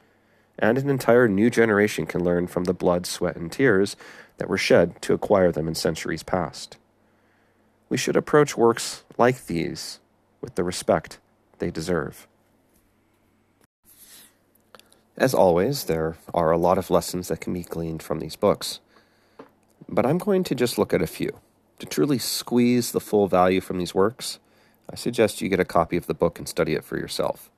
and 0.59 0.77
an 0.77 0.91
entire 0.91 1.29
new 1.29 1.51
generation 1.51 2.05
can 2.05 2.25
learn 2.25 2.49
from 2.49 2.65
the 2.65 2.75
blood, 2.75 3.07
sweat, 3.07 3.37
and 3.37 3.53
tears 3.53 3.95
that 4.39 4.49
were 4.49 4.59
shed 4.59 5.01
to 5.03 5.15
acquire 5.15 5.53
them 5.53 5.69
in 5.69 5.75
centuries 5.75 6.23
past. 6.23 6.77
We 7.89 7.97
should 7.97 8.17
approach 8.17 8.57
works 8.57 9.05
like 9.17 9.47
these 9.47 10.01
with 10.41 10.55
the 10.55 10.65
respect 10.65 11.19
they 11.59 11.71
deserve. 11.71 12.27
As 15.17 15.33
always, 15.33 15.85
there 15.85 16.17
are 16.35 16.51
a 16.51 16.59
lot 16.59 16.77
of 16.77 16.91
lessons 16.91 17.29
that 17.29 17.41
can 17.41 17.55
be 17.55 17.63
gleaned 17.63 18.03
from 18.03 18.19
these 18.19 18.37
books. 18.37 18.81
But 19.89 20.05
I'm 20.05 20.19
going 20.19 20.45
to 20.45 20.55
just 20.55 20.79
look 20.79 20.93
at 20.93 21.01
a 21.01 21.07
few. 21.07 21.41
To 21.79 21.87
truly 21.87 22.19
squeeze 22.19 22.93
the 22.93 23.01
full 23.01 23.29
value 23.29 23.61
from 23.61 23.79
these 23.79 23.95
works, 23.95 24.39
I 24.91 24.97
suggest 24.97 25.41
you 25.41 25.49
get 25.49 25.61
a 25.61 25.65
copy 25.65 25.97
of 25.97 26.07
the 26.07 26.15
book 26.15 26.39
and 26.39 26.49
study 26.49 26.75
it 26.75 26.85
for 26.85 26.99
yourself. 26.99 27.51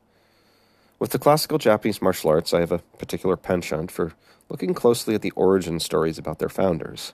With 0.99 1.11
the 1.11 1.19
classical 1.19 1.59
Japanese 1.59 2.03
martial 2.03 2.31
arts, 2.31 2.53
I 2.53 2.59
have 2.59 2.73
a 2.73 2.83
particular 2.99 3.37
penchant 3.37 3.93
for 3.93 4.15
looking 4.49 4.75
closely 4.75 5.15
at 5.15 5.23
the 5.23 5.31
origin 5.33 5.79
stories 5.79 6.19
about 6.19 6.41
their 6.41 6.49
founders. 6.49 7.13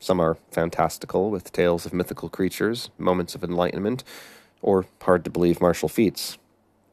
Some 0.00 0.18
are 0.18 0.38
fantastical, 0.50 1.30
with 1.30 1.52
tales 1.52 1.84
of 1.84 1.92
mythical 1.92 2.30
creatures, 2.30 2.90
moments 2.96 3.34
of 3.34 3.44
enlightenment, 3.44 4.02
or 4.62 4.86
hard 5.02 5.24
to 5.24 5.30
believe 5.30 5.60
martial 5.60 5.90
feats. 5.90 6.38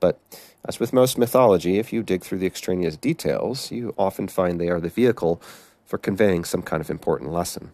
But 0.01 0.19
as 0.67 0.77
with 0.77 0.91
most 0.91 1.17
mythology, 1.17 1.79
if 1.79 1.93
you 1.93 2.03
dig 2.03 2.23
through 2.23 2.39
the 2.39 2.47
extraneous 2.47 2.97
details, 2.97 3.71
you 3.71 3.95
often 3.97 4.27
find 4.27 4.59
they 4.59 4.69
are 4.69 4.81
the 4.81 4.89
vehicle 4.89 5.41
for 5.85 5.97
conveying 5.97 6.43
some 6.43 6.61
kind 6.61 6.81
of 6.81 6.89
important 6.89 7.31
lesson. 7.31 7.71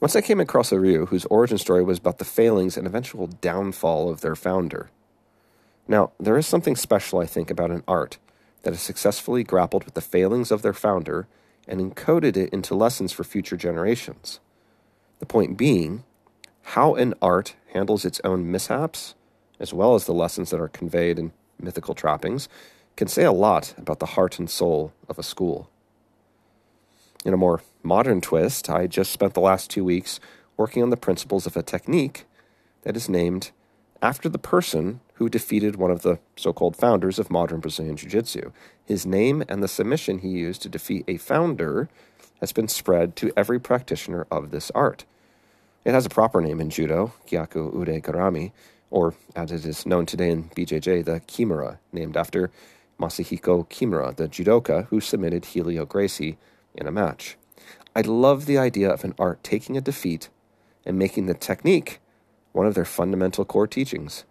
Once 0.00 0.14
I 0.14 0.20
came 0.20 0.40
across 0.40 0.70
a 0.70 0.78
Ryu 0.78 1.06
whose 1.06 1.24
origin 1.26 1.58
story 1.58 1.82
was 1.82 1.98
about 1.98 2.18
the 2.18 2.24
failings 2.26 2.76
and 2.76 2.86
eventual 2.86 3.26
downfall 3.26 4.10
of 4.10 4.20
their 4.20 4.36
founder. 4.36 4.90
Now, 5.88 6.12
there 6.18 6.36
is 6.36 6.46
something 6.46 6.76
special, 6.76 7.18
I 7.18 7.26
think, 7.26 7.50
about 7.50 7.70
an 7.70 7.82
art 7.88 8.18
that 8.62 8.72
has 8.72 8.82
successfully 8.82 9.42
grappled 9.42 9.84
with 9.84 9.94
the 9.94 10.00
failings 10.00 10.50
of 10.50 10.62
their 10.62 10.72
founder 10.72 11.26
and 11.66 11.80
encoded 11.80 12.36
it 12.36 12.52
into 12.52 12.74
lessons 12.74 13.12
for 13.12 13.24
future 13.24 13.56
generations. 13.56 14.40
The 15.18 15.26
point 15.26 15.56
being, 15.56 16.04
how 16.62 16.94
an 16.94 17.14
art 17.20 17.56
handles 17.72 18.04
its 18.04 18.20
own 18.24 18.50
mishaps 18.50 19.14
as 19.60 19.74
well 19.74 19.94
as 19.94 20.06
the 20.06 20.14
lessons 20.14 20.50
that 20.50 20.60
are 20.60 20.68
conveyed 20.68 21.18
in 21.18 21.32
mythical 21.60 21.94
trappings, 21.94 22.48
can 22.96 23.06
say 23.06 23.24
a 23.24 23.32
lot 23.32 23.74
about 23.76 24.00
the 24.00 24.06
heart 24.06 24.38
and 24.38 24.48
soul 24.48 24.92
of 25.08 25.18
a 25.18 25.22
school. 25.22 25.70
In 27.24 27.34
a 27.34 27.36
more 27.36 27.60
modern 27.82 28.22
twist, 28.22 28.70
I 28.70 28.86
just 28.86 29.12
spent 29.12 29.34
the 29.34 29.40
last 29.40 29.70
two 29.70 29.84
weeks 29.84 30.18
working 30.56 30.82
on 30.82 30.90
the 30.90 30.96
principles 30.96 31.46
of 31.46 31.56
a 31.56 31.62
technique 31.62 32.24
that 32.82 32.96
is 32.96 33.08
named 33.08 33.50
after 34.02 34.28
the 34.28 34.38
person 34.38 35.00
who 35.14 35.28
defeated 35.28 35.76
one 35.76 35.90
of 35.90 36.02
the 36.02 36.18
so 36.36 36.52
called 36.52 36.76
founders 36.76 37.18
of 37.18 37.30
modern 37.30 37.60
Brazilian 37.60 37.96
Jiu 37.96 38.08
Jitsu. 38.08 38.52
His 38.84 39.04
name 39.04 39.44
and 39.48 39.62
the 39.62 39.68
submission 39.68 40.20
he 40.20 40.28
used 40.28 40.62
to 40.62 40.68
defeat 40.68 41.04
a 41.06 41.18
founder 41.18 41.88
has 42.40 42.52
been 42.52 42.68
spread 42.68 43.16
to 43.16 43.32
every 43.36 43.60
practitioner 43.60 44.26
of 44.30 44.50
this 44.50 44.70
art. 44.74 45.04
It 45.84 45.92
has 45.92 46.06
a 46.06 46.10
proper 46.10 46.40
name 46.40 46.60
in 46.60 46.70
judo, 46.70 47.12
Gyaku 47.26 47.74
Ude 47.74 48.02
Garami, 48.02 48.52
or 48.90 49.14
as 49.36 49.52
it 49.52 49.64
is 49.64 49.86
known 49.86 50.06
today 50.06 50.30
in 50.30 50.44
BJJ, 50.50 51.04
the 51.04 51.20
Kimura, 51.20 51.78
named 51.92 52.16
after 52.16 52.50
Masahiko 52.98 53.68
Kimura, 53.68 54.14
the 54.14 54.28
judoka 54.28 54.86
who 54.86 55.00
submitted 55.00 55.46
Helio 55.46 55.86
Gracie 55.86 56.38
in 56.74 56.86
a 56.86 56.92
match. 56.92 57.36
I 57.94 58.02
love 58.02 58.46
the 58.46 58.58
idea 58.58 58.90
of 58.90 59.04
an 59.04 59.14
art 59.18 59.42
taking 59.42 59.76
a 59.76 59.80
defeat 59.80 60.28
and 60.84 60.98
making 60.98 61.26
the 61.26 61.34
technique 61.34 62.00
one 62.52 62.66
of 62.66 62.74
their 62.74 62.84
fundamental 62.84 63.44
core 63.44 63.66
teachings. 63.66 64.24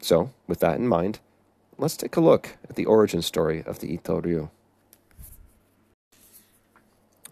So, 0.00 0.30
with 0.46 0.60
that 0.60 0.76
in 0.76 0.86
mind, 0.88 1.20
let's 1.76 1.96
take 1.96 2.16
a 2.16 2.20
look 2.20 2.56
at 2.68 2.76
the 2.76 2.86
origin 2.86 3.22
story 3.22 3.62
of 3.66 3.80
the 3.80 3.96
Itto-ryu. 3.96 4.50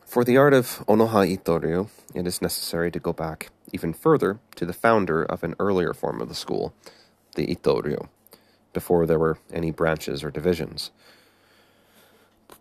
For 0.04 0.24
the 0.24 0.36
art 0.36 0.54
of 0.54 0.84
Onoha 0.86 1.36
Itto-ryu, 1.36 1.88
it 2.14 2.26
is 2.26 2.40
necessary 2.40 2.90
to 2.90 2.98
go 2.98 3.12
back 3.12 3.50
even 3.72 3.92
further 3.92 4.38
to 4.54 4.64
the 4.64 4.72
founder 4.72 5.22
of 5.22 5.44
an 5.44 5.54
earlier 5.58 5.92
form 5.92 6.20
of 6.20 6.28
the 6.28 6.34
school, 6.34 6.72
the 7.34 7.46
Itto-ryu, 7.46 8.08
before 8.72 9.06
there 9.06 9.18
were 9.18 9.38
any 9.52 9.70
branches 9.70 10.24
or 10.24 10.30
divisions. 10.30 10.90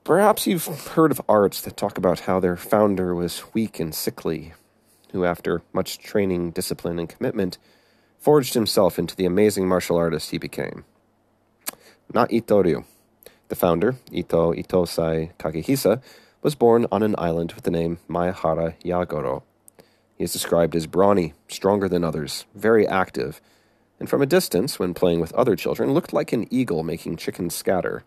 Perhaps 0.04 0.46
you've 0.46 0.66
heard 0.66 1.12
of 1.12 1.22
arts 1.28 1.62
that 1.62 1.78
talk 1.78 1.98
about 1.98 2.22
how 2.22 2.40
their 2.40 2.58
founder 2.58 3.16
was 3.16 3.54
weak 3.54 3.80
and 3.80 3.94
sickly, 3.94 4.54
who, 5.16 5.24
after 5.24 5.62
much 5.72 5.98
training, 5.98 6.52
discipline, 6.52 7.00
and 7.00 7.08
commitment, 7.08 7.58
forged 8.20 8.54
himself 8.54 9.00
into 9.00 9.16
the 9.16 9.26
amazing 9.26 9.66
martial 9.66 9.96
artist 9.96 10.32
he 10.32 10.38
became. 10.38 10.84
Not 12.14 12.30
Itto-ryu. 12.32 12.84
The 13.48 13.56
founder, 13.56 13.96
Ito 14.12 14.54
Ittosai 14.54 15.32
Kagehisa, 15.38 16.02
was 16.42 16.54
born 16.54 16.86
on 16.92 17.02
an 17.02 17.16
island 17.18 17.54
with 17.54 17.64
the 17.64 17.72
name 17.72 18.00
Maehara 18.10 18.76
Yagoro. 18.84 19.44
He 20.18 20.26
is 20.26 20.34
described 20.34 20.76
as 20.76 20.86
brawny, 20.86 21.34
stronger 21.48 21.88
than 21.88 22.04
others, 22.04 22.46
very 22.54 22.86
active, 22.86 23.40
and 24.00 24.10
from 24.10 24.22
a 24.22 24.26
distance, 24.26 24.78
when 24.78 24.94
playing 24.94 25.22
with 25.22 25.34
other 25.34 25.56
children, 25.56 25.94
looked 25.94 26.12
like 26.12 26.34
an 26.34 26.46
eagle 26.52 26.84
making 26.84 27.16
chickens 27.16 27.56
scatter. 27.56 28.04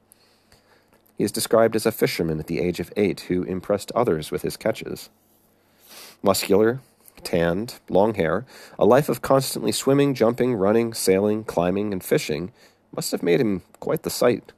He 1.17 1.25
is 1.25 1.33
described 1.33 1.75
as 1.75 1.87
a 1.87 1.93
fisherman 1.93 2.38
at 2.38 2.49
the 2.49 2.61
age 2.61 2.81
of 2.81 2.93
eight 2.97 3.21
who 3.23 3.43
impressed 3.45 3.91
others 3.95 4.31
with 4.31 4.43
his 4.43 4.59
catches. 4.59 5.09
Muscular, 6.23 6.81
tanned, 7.22 7.80
long 7.88 8.14
hair, 8.14 8.46
a 8.78 8.84
life 8.84 9.08
of 9.08 9.22
constantly 9.22 9.72
swimming, 9.72 10.14
jumping, 10.14 10.54
running, 10.54 10.94
sailing, 10.94 11.44
climbing, 11.44 11.92
and 11.92 12.02
fishing 12.02 12.52
must 12.94 13.12
have 13.12 13.22
made 13.22 13.40
him 13.40 13.62
quite 13.80 14.02
the 14.02 14.10
sight 14.10 14.52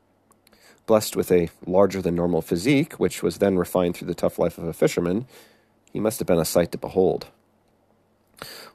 Blessed 0.91 1.15
with 1.15 1.31
a 1.31 1.51
larger 1.65 2.03
than 2.03 2.17
normal 2.17 2.43
physique, 2.43 2.95
which 2.95 3.23
was 3.23 3.39
then 3.39 3.57
refined 3.57 3.97
through 3.97 4.09
the 4.09 4.13
tough 4.13 4.41
life 4.41 4.59
of 4.59 4.65
a 4.65 4.73
fisherman, 4.73 5.25
he 5.93 6.01
must 6.01 6.19
have 6.19 6.27
been 6.27 6.41
a 6.41 6.45
sight 6.45 6.73
to 6.73 6.79
behold. 6.79 7.29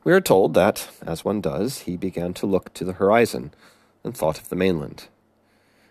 We 0.06 0.14
are 0.14 0.22
told 0.22 0.54
that, 0.54 0.88
as 1.06 1.26
one 1.26 1.42
does, 1.42 1.80
he 1.80 1.98
began 1.98 2.34
to 2.36 2.46
look 2.46 2.74
to 2.76 2.86
the 2.86 2.94
horizon 2.94 3.54
and 4.02 4.16
thought 4.16 4.40
of 4.40 4.48
the 4.48 4.56
mainland. 4.56 5.10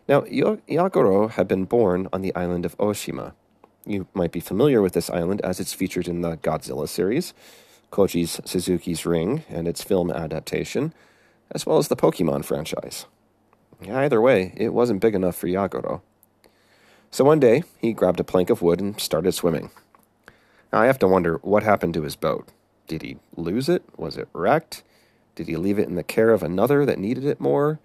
Now, 0.08 0.22
Yagoro 0.22 1.30
had 1.30 1.46
been 1.46 1.66
born 1.66 2.08
on 2.10 2.22
the 2.22 2.34
island 2.34 2.64
of 2.64 2.78
Oshima. 2.78 3.34
You 3.84 4.06
might 4.14 4.32
be 4.32 4.40
familiar 4.40 4.80
with 4.80 4.94
this 4.94 5.10
island 5.10 5.42
as 5.42 5.60
it's 5.60 5.74
featured 5.74 6.08
in 6.08 6.22
the 6.22 6.38
Godzilla 6.38 6.88
series, 6.88 7.34
Koji's 7.94 8.40
Suzuki's 8.44 9.06
Ring, 9.06 9.44
and 9.48 9.68
its 9.68 9.84
film 9.84 10.10
adaptation, 10.10 10.92
as 11.52 11.64
well 11.64 11.78
as 11.78 11.86
the 11.86 11.94
Pokemon 11.94 12.44
franchise. 12.44 13.06
Either 13.88 14.20
way, 14.20 14.52
it 14.56 14.74
wasn't 14.74 15.00
big 15.00 15.14
enough 15.14 15.36
for 15.36 15.46
Yagoro. 15.46 16.00
So 17.12 17.22
one 17.24 17.38
day, 17.38 17.62
he 17.78 17.92
grabbed 17.92 18.18
a 18.18 18.24
plank 18.24 18.50
of 18.50 18.62
wood 18.62 18.80
and 18.80 19.00
started 19.00 19.30
swimming. 19.30 19.70
Now, 20.72 20.80
I 20.80 20.86
have 20.86 20.98
to 20.98 21.06
wonder 21.06 21.38
what 21.42 21.62
happened 21.62 21.94
to 21.94 22.02
his 22.02 22.16
boat. 22.16 22.48
Did 22.88 23.02
he 23.02 23.18
lose 23.36 23.68
it? 23.68 23.84
Was 23.96 24.16
it 24.16 24.28
wrecked? 24.32 24.82
Did 25.36 25.46
he 25.46 25.56
leave 25.56 25.78
it 25.78 25.86
in 25.86 25.94
the 25.94 26.02
care 26.02 26.30
of 26.30 26.42
another 26.42 26.84
that 26.84 26.98
needed 26.98 27.24
it 27.24 27.40
more? 27.40 27.78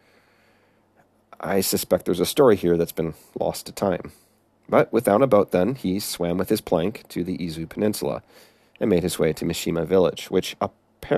I 1.39 1.61
suspect 1.61 2.05
there's 2.05 2.19
a 2.19 2.25
story 2.25 2.55
here 2.55 2.77
that's 2.77 2.91
been 2.91 3.13
lost 3.39 3.67
to 3.67 3.71
time. 3.71 4.11
But 4.67 4.91
without 4.91 5.21
a 5.21 5.27
boat, 5.27 5.51
then, 5.51 5.75
he 5.75 5.99
swam 5.99 6.39
with 6.39 6.49
his 6.49 6.61
plank 6.61 7.03
to 7.09 7.23
the 7.23 7.37
Izu 7.37 7.69
Peninsula 7.69 8.23
and 8.79 8.89
made 8.89 9.03
his 9.03 9.19
way 9.19 9.33
to 9.33 9.45
Mishima 9.45 9.85
Village, 9.85 10.31
which 10.31 10.55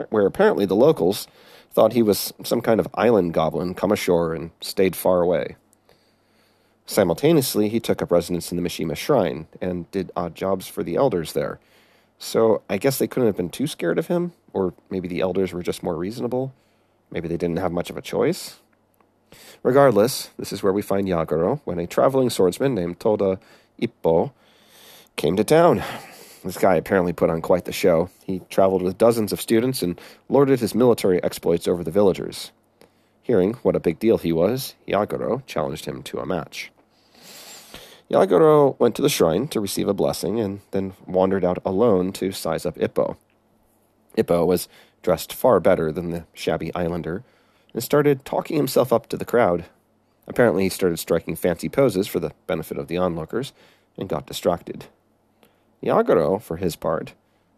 where 0.10 0.26
apparently 0.26 0.66
the 0.66 0.76
locals 0.76 1.28
thought 1.72 1.94
he 1.94 2.04
was 2.04 2.34
some 2.44 2.62
kind 2.62 2.80
of 2.80 2.88
island 2.94 3.34
goblin 3.34 3.74
come 3.74 3.92
ashore 3.92 4.34
and 4.34 4.52
stayed 4.62 4.96
far 4.96 5.22
away. 5.22 5.56
Simultaneously, 6.86 7.70
he 7.70 7.80
took 7.80 8.02
up 8.02 8.12
residence 8.12 8.52
in 8.52 8.58
the 8.62 8.68
Mishima 8.68 8.96
Shrine 8.96 9.48
and 9.62 9.90
did 9.92 10.12
odd 10.16 10.36
jobs 10.36 10.68
for 10.68 10.84
the 10.84 10.96
elders 10.96 11.34
there. 11.34 11.60
So 12.20 12.62
I 12.70 12.78
guess 12.78 12.98
they 12.98 13.08
couldn't 13.08 13.28
have 13.28 13.38
been 13.38 13.50
too 13.50 13.68
scared 13.68 13.98
of 13.98 14.08
him, 14.08 14.34
or 14.54 14.74
maybe 14.90 15.08
the 15.08 15.22
elders 15.22 15.54
were 15.54 15.64
just 15.64 15.84
more 15.84 15.96
reasonable. 15.96 16.54
Maybe 17.10 17.28
they 17.28 17.38
didn't 17.38 17.58
have 17.58 17.72
much 17.72 17.90
of 17.90 17.98
a 17.98 18.02
choice. 18.02 18.58
Regardless, 19.64 20.30
this 20.38 20.52
is 20.52 20.62
where 20.62 20.74
we 20.74 20.82
find 20.82 21.08
Yagoro 21.08 21.62
when 21.64 21.80
a 21.80 21.88
traveling 21.88 22.30
swordsman 22.30 22.76
named 22.76 23.00
Toda 23.00 23.40
Ippo 23.82 24.32
came 25.16 25.36
to 25.38 25.44
town. 25.44 25.82
This 26.44 26.58
guy 26.58 26.76
apparently 26.76 27.14
put 27.14 27.30
on 27.30 27.42
quite 27.42 27.66
the 27.66 27.72
show. 27.72 28.10
He 28.26 28.42
traveled 28.50 28.82
with 28.82 28.98
dozens 28.98 29.32
of 29.32 29.40
students 29.40 29.84
and 29.84 30.02
lorded 30.28 30.60
his 30.60 30.74
military 30.74 31.22
exploits 31.24 31.68
over 31.68 31.84
the 31.84 31.92
villagers. 31.92 32.52
Hearing 33.22 33.54
what 33.62 33.76
a 33.76 33.80
big 33.80 34.00
deal 34.00 34.18
he 34.18 34.34
was, 34.34 34.74
Yagoro 34.88 35.46
challenged 35.46 35.86
him 35.86 36.02
to 36.04 36.20
a 36.20 36.26
match. 36.26 36.72
Yagoro 38.10 38.78
went 38.80 38.96
to 38.96 39.04
the 39.04 39.10
shrine 39.10 39.48
to 39.50 39.62
receive 39.62 39.88
a 39.88 39.94
blessing 39.94 40.40
and 40.40 40.62
then 40.72 40.94
wandered 41.06 41.46
out 41.46 41.60
alone 41.64 42.12
to 42.14 42.32
size 42.32 42.66
up 42.66 42.76
Ippo. 42.76 43.18
Ippo 44.18 44.46
was 44.46 44.68
dressed 45.04 45.32
far 45.32 45.60
better 45.60 45.92
than 45.92 46.10
the 46.10 46.26
shabby 46.34 46.74
islander 46.74 47.24
and 47.74 47.84
started 47.84 48.26
talking 48.26 48.58
himself 48.58 48.92
up 48.92 49.08
to 49.08 49.18
the 49.18 49.26
crowd. 49.26 49.66
Apparently, 50.28 50.64
he 50.64 50.70
started 50.70 50.98
striking 50.98 51.36
fancy 51.36 51.70
poses 51.70 52.08
for 52.08 52.20
the 52.20 52.34
benefit 52.48 52.78
of 52.78 52.88
the 52.88 52.98
onlookers 52.98 53.54
and 53.98 54.10
got 54.10 54.26
distracted. 54.26 54.88
Yagoro, 55.84 56.42
for 56.42 56.58
his 56.58 56.76
part, 56.76 57.14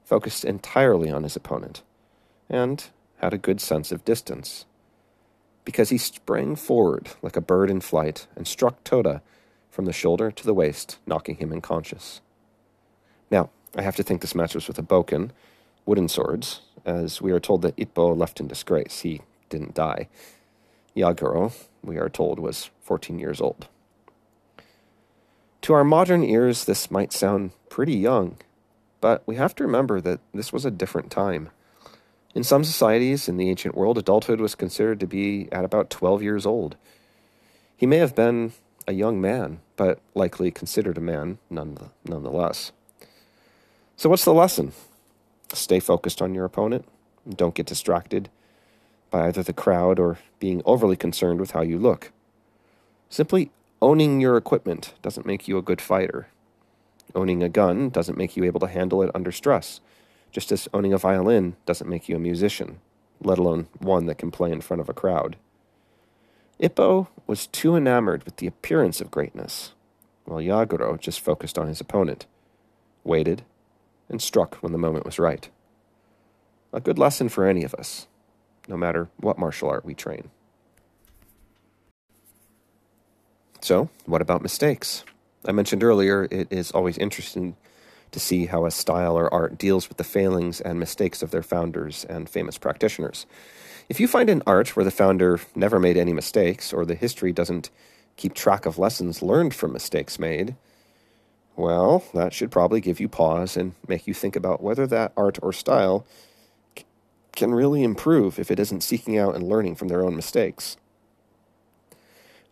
focused 0.05 0.45
entirely 0.45 1.09
on 1.09 1.23
his 1.23 1.35
opponent 1.35 1.81
and 2.49 2.85
had 3.17 3.33
a 3.33 3.37
good 3.37 3.59
sense 3.59 3.91
of 3.91 4.05
distance. 4.05 4.65
Because 5.65 5.89
he 5.89 5.97
sprang 5.97 6.55
forward 6.55 7.09
like 7.21 7.35
a 7.35 7.41
bird 7.41 7.69
in 7.69 7.81
flight 7.81 8.27
and 8.35 8.47
struck 8.47 8.83
Toda 8.83 9.21
from 9.69 9.85
the 9.85 9.93
shoulder 9.93 10.29
to 10.29 10.45
the 10.45 10.53
waist, 10.53 10.99
knocking 11.07 11.35
him 11.35 11.51
unconscious. 11.51 12.21
Now, 13.31 13.49
I 13.75 13.81
have 13.81 13.95
to 13.95 14.03
think 14.03 14.21
this 14.21 14.35
match 14.35 14.53
was 14.53 14.67
with 14.67 14.77
a 14.77 14.83
bokken, 14.83 15.31
wooden 15.85 16.07
swords, 16.07 16.61
as 16.85 17.21
we 17.21 17.31
are 17.31 17.39
told 17.39 17.61
that 17.63 17.75
Ippo 17.77 18.15
left 18.15 18.39
in 18.39 18.47
disgrace. 18.47 18.99
He 19.01 19.21
didn't 19.49 19.73
die. 19.73 20.09
Yagoro, 20.95 21.53
we 21.83 21.97
are 21.97 22.09
told, 22.09 22.39
was 22.39 22.69
14 22.83 23.17
years 23.17 23.41
old. 23.41 23.67
To 25.63 25.73
our 25.73 25.85
modern 25.85 26.25
ears, 26.25 26.65
this 26.65 26.91
might 26.91 27.13
sound 27.13 27.51
pretty 27.69 27.95
young, 27.95 28.35
but 28.99 29.23
we 29.25 29.37
have 29.37 29.55
to 29.55 29.63
remember 29.63 30.01
that 30.01 30.19
this 30.33 30.51
was 30.51 30.65
a 30.65 30.71
different 30.71 31.09
time. 31.09 31.51
In 32.35 32.43
some 32.43 32.65
societies 32.65 33.29
in 33.29 33.37
the 33.37 33.49
ancient 33.49 33.73
world, 33.73 33.97
adulthood 33.97 34.41
was 34.41 34.55
considered 34.55 34.99
to 34.99 35.07
be 35.07 35.47
at 35.53 35.63
about 35.63 35.89
12 35.89 36.21
years 36.21 36.45
old. 36.45 36.75
He 37.77 37.85
may 37.85 37.95
have 37.99 38.13
been 38.13 38.51
a 38.89 38.91
young 38.91 39.21
man, 39.21 39.61
but 39.77 40.01
likely 40.13 40.51
considered 40.51 40.97
a 40.97 41.01
man 41.01 41.37
none, 41.49 41.77
nonetheless. 42.03 42.73
So, 43.95 44.09
what's 44.09 44.25
the 44.25 44.33
lesson? 44.33 44.73
Stay 45.53 45.79
focused 45.79 46.21
on 46.21 46.35
your 46.35 46.43
opponent. 46.43 46.85
Don't 47.29 47.55
get 47.55 47.67
distracted 47.67 48.27
by 49.09 49.27
either 49.27 49.43
the 49.43 49.53
crowd 49.53 49.97
or 49.97 50.17
being 50.39 50.61
overly 50.65 50.97
concerned 50.97 51.39
with 51.39 51.51
how 51.51 51.61
you 51.61 51.77
look. 51.77 52.11
Simply 53.09 53.49
Owning 53.83 54.21
your 54.21 54.37
equipment 54.37 54.93
doesn't 55.01 55.25
make 55.25 55.45
you 55.45 55.57
a 55.57 55.61
good 55.61 55.81
fighter. 55.81 56.27
Owning 57.13 57.43
a 57.43 57.49
gun 57.49 57.89
doesn't 57.89 58.17
make 58.17 58.37
you 58.37 58.45
able 58.45 58.61
to 58.61 58.67
handle 58.67 59.03
it 59.03 59.11
under 59.13 59.29
stress, 59.29 59.81
just 60.31 60.53
as 60.53 60.69
owning 60.73 60.93
a 60.93 60.97
violin 60.97 61.57
doesn't 61.65 61.89
make 61.89 62.07
you 62.07 62.15
a 62.15 62.19
musician, 62.19 62.79
let 63.19 63.37
alone 63.37 63.67
one 63.79 64.05
that 64.05 64.17
can 64.17 64.31
play 64.31 64.53
in 64.53 64.61
front 64.61 64.79
of 64.79 64.87
a 64.87 64.93
crowd. 64.93 65.35
Ippo 66.61 67.09
was 67.27 67.47
too 67.47 67.75
enamored 67.75 68.23
with 68.23 68.37
the 68.37 68.47
appearance 68.47 69.01
of 69.01 69.11
greatness, 69.11 69.73
while 70.23 70.39
Yagoro 70.39 70.97
just 70.97 71.19
focused 71.19 71.57
on 71.57 71.67
his 71.67 71.81
opponent, 71.81 72.25
waited, 73.03 73.43
and 74.07 74.21
struck 74.21 74.55
when 74.61 74.71
the 74.71 74.77
moment 74.77 75.05
was 75.05 75.19
right. 75.19 75.49
A 76.71 76.79
good 76.79 76.97
lesson 76.97 77.27
for 77.27 77.45
any 77.45 77.65
of 77.65 77.73
us, 77.73 78.07
no 78.69 78.77
matter 78.77 79.09
what 79.17 79.37
martial 79.37 79.69
art 79.69 79.83
we 79.83 79.93
train. 79.93 80.29
So, 83.63 83.87
what 84.05 84.21
about 84.21 84.41
mistakes? 84.41 85.05
I 85.45 85.53
mentioned 85.53 85.85
earlier 85.85 86.27
it 86.29 86.51
is 86.51 86.71
always 86.71 86.97
interesting 86.97 87.55
to 88.11 88.19
see 88.19 88.47
how 88.47 88.65
a 88.65 88.71
style 88.71 89.17
or 89.17 89.33
art 89.33 89.57
deals 89.57 89.87
with 89.87 89.97
the 89.97 90.03
failings 90.03 90.59
and 90.59 90.77
mistakes 90.77 91.23
of 91.23 91.31
their 91.31 91.43
founders 91.43 92.03
and 92.03 92.29
famous 92.29 92.57
practitioners. 92.57 93.25
If 93.87 94.01
you 94.01 94.07
find 94.09 94.29
an 94.29 94.43
art 94.45 94.75
where 94.75 94.83
the 94.83 94.91
founder 94.91 95.39
never 95.55 95.79
made 95.79 95.95
any 95.95 96.11
mistakes, 96.11 96.73
or 96.73 96.85
the 96.85 96.93
history 96.93 97.31
doesn't 97.31 97.69
keep 98.17 98.33
track 98.33 98.65
of 98.65 98.77
lessons 98.77 99.21
learned 99.21 99.53
from 99.53 99.71
mistakes 99.71 100.19
made, 100.19 100.57
well, 101.55 102.03
that 102.13 102.33
should 102.33 102.51
probably 102.51 102.81
give 102.81 102.99
you 102.99 103.07
pause 103.07 103.55
and 103.55 103.75
make 103.87 104.07
you 104.07 104.13
think 104.13 104.35
about 104.35 104.61
whether 104.61 104.85
that 104.87 105.13
art 105.15 105.39
or 105.41 105.53
style 105.53 106.05
c- 106.77 106.83
can 107.33 107.53
really 107.53 107.81
improve 107.81 108.39
if 108.39 108.51
it 108.51 108.59
isn't 108.59 108.83
seeking 108.83 109.17
out 109.17 109.35
and 109.35 109.47
learning 109.47 109.75
from 109.75 109.87
their 109.87 110.03
own 110.03 110.17
mistakes. 110.17 110.75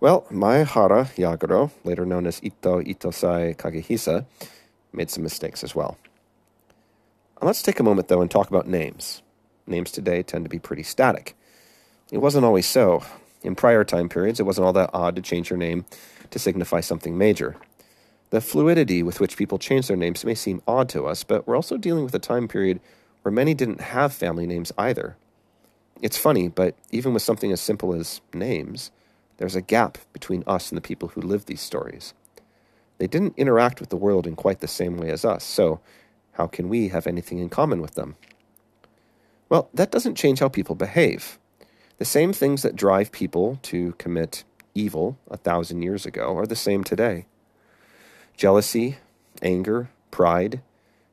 Well, 0.02 0.26
Maehara 0.32 1.14
Yagoro, 1.16 1.70
later 1.84 2.08
known 2.08 2.26
as 2.26 2.42
Ito 2.42 2.82
Ittosai 2.82 3.56
Kagehisa, 3.56 4.26
made 4.92 5.12
some 5.12 5.22
mistakes 5.22 5.64
as 5.64 5.76
well. 5.76 5.96
Let's 7.40 7.62
take 7.62 7.80
a 7.80 7.84
moment, 7.84 8.08
though, 8.08 8.20
and 8.20 8.30
talk 8.30 8.50
about 8.50 8.68
names. 8.68 9.22
Names 9.68 9.92
today 9.92 10.24
tend 10.24 10.44
to 10.44 10.50
be 10.50 10.58
pretty 10.58 10.82
static. 10.82 11.38
It 12.12 12.18
wasn't 12.18 12.46
always 12.46 12.66
so. 12.66 13.04
In 13.44 13.54
prior 13.54 13.84
time 13.84 14.10
periods, 14.10 14.40
it 14.40 14.46
wasn't 14.48 14.66
all 14.66 14.74
that 14.74 14.90
odd 14.92 15.16
to 15.18 15.22
change 15.22 15.52
your 15.52 15.58
name 15.58 15.86
to 16.32 16.40
signify 16.40 16.80
something 16.80 17.16
major. 17.16 17.56
The 18.32 18.42
fluidity 18.42 19.04
with 19.04 19.20
which 19.20 19.38
people 19.38 19.60
change 19.60 19.88
their 19.88 19.98
names 19.98 20.26
may 20.26 20.34
seem 20.34 20.64
odd 20.68 20.90
to 20.90 21.06
us, 21.06 21.24
but 21.24 21.46
we're 21.46 21.56
also 21.56 21.78
dealing 21.78 22.06
with 22.06 22.16
a 22.16 22.20
time 22.20 22.48
period 22.48 22.80
where 23.22 23.32
many 23.32 23.54
didn't 23.54 23.82
have 23.82 24.14
family 24.14 24.48
names 24.48 24.72
either. 24.80 25.16
It's 26.02 26.18
funny, 26.18 26.48
but 26.48 26.76
even 26.90 27.14
with 27.14 27.22
something 27.22 27.52
as 27.52 27.62
simple 27.62 27.94
as 27.94 28.22
names, 28.34 28.90
there's 29.38 29.56
a 29.56 29.62
gap 29.62 29.98
between 30.14 30.44
us 30.46 30.70
and 30.70 30.78
the 30.78 30.82
people 30.82 31.10
who 31.10 31.22
live 31.22 31.46
these 31.46 31.62
stories. 31.62 32.14
They 32.98 33.08
didn't 33.08 33.38
interact 33.38 33.80
with 33.80 33.90
the 33.90 33.98
world 33.98 34.28
in 34.28 34.36
quite 34.36 34.60
the 34.60 34.68
same 34.68 34.98
way 34.98 35.10
as 35.10 35.26
us, 35.26 35.44
so 35.44 35.80
how 36.34 36.48
can 36.48 36.70
we 36.70 36.90
have 36.90 37.08
anything 37.08 37.40
in 37.40 37.50
common 37.50 37.82
with 37.82 37.96
them? 37.96 38.16
Well, 39.50 39.70
that 39.74 39.92
doesn't 39.92 40.16
change 40.16 40.40
how 40.40 40.50
people 40.50 40.76
behave. 40.76 41.38
The 41.98 42.06
same 42.06 42.34
things 42.34 42.62
that 42.62 42.76
drive 42.76 43.12
people 43.12 43.60
to 43.64 43.94
commit 43.98 44.44
evil 44.74 45.18
a 45.30 45.38
thousand 45.38 45.82
years 45.82 46.06
ago 46.06 46.38
are 46.38 46.48
the 46.48 46.56
same 46.56 46.84
today. 46.84 47.26
Jealousy, 48.38 48.98
anger, 49.42 49.90
pride, 50.10 50.62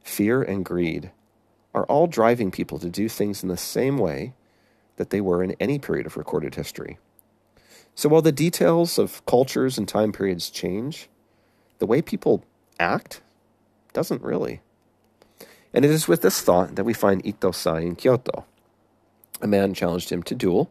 fear, 0.03 0.43
and 0.43 0.65
greed 0.65 1.11
are 1.75 1.85
all 1.87 2.07
driving 2.07 2.51
people 2.51 2.79
to 2.79 2.89
do 2.89 3.09
things 3.09 3.43
in 3.43 3.49
the 3.49 3.57
same 3.57 3.99
way 3.99 4.35
that 4.97 5.11
they 5.11 5.21
were 5.21 5.43
in 5.43 5.57
any 5.61 5.79
period 5.79 6.07
of 6.07 6.17
recorded 6.17 6.55
history. 6.55 6.99
So 7.99 8.09
while 8.09 8.23
the 8.23 8.31
details 8.31 8.97
of 8.97 9.27
cultures 9.27 9.77
and 9.77 9.89
time 9.89 10.13
periods 10.13 10.51
change, 10.51 11.09
the 11.81 11.87
way 11.87 12.01
people 12.01 12.45
act 12.79 13.23
doesn't 13.93 14.23
really. 14.23 14.61
And 15.75 15.85
it 15.85 15.91
is 15.91 16.07
with 16.07 16.23
this 16.23 16.41
thought 16.41 16.77
that 16.77 16.85
we 16.85 16.93
find 16.93 17.25
Ittosai 17.25 17.83
in 17.83 17.97
Kyoto. 17.97 18.45
A 19.43 19.49
man 19.49 19.75
challenged 19.75 20.13
him 20.13 20.23
to 20.23 20.37
duel 20.37 20.71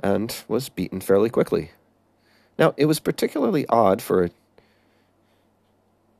and 0.00 0.34
was 0.48 0.70
beaten 0.70 1.02
fairly 1.02 1.28
quickly. 1.28 1.72
Now, 2.58 2.72
it 2.78 2.86
was 2.86 3.00
particularly 3.00 3.66
odd 3.68 4.00
for 4.00 4.24
a, 4.24 4.30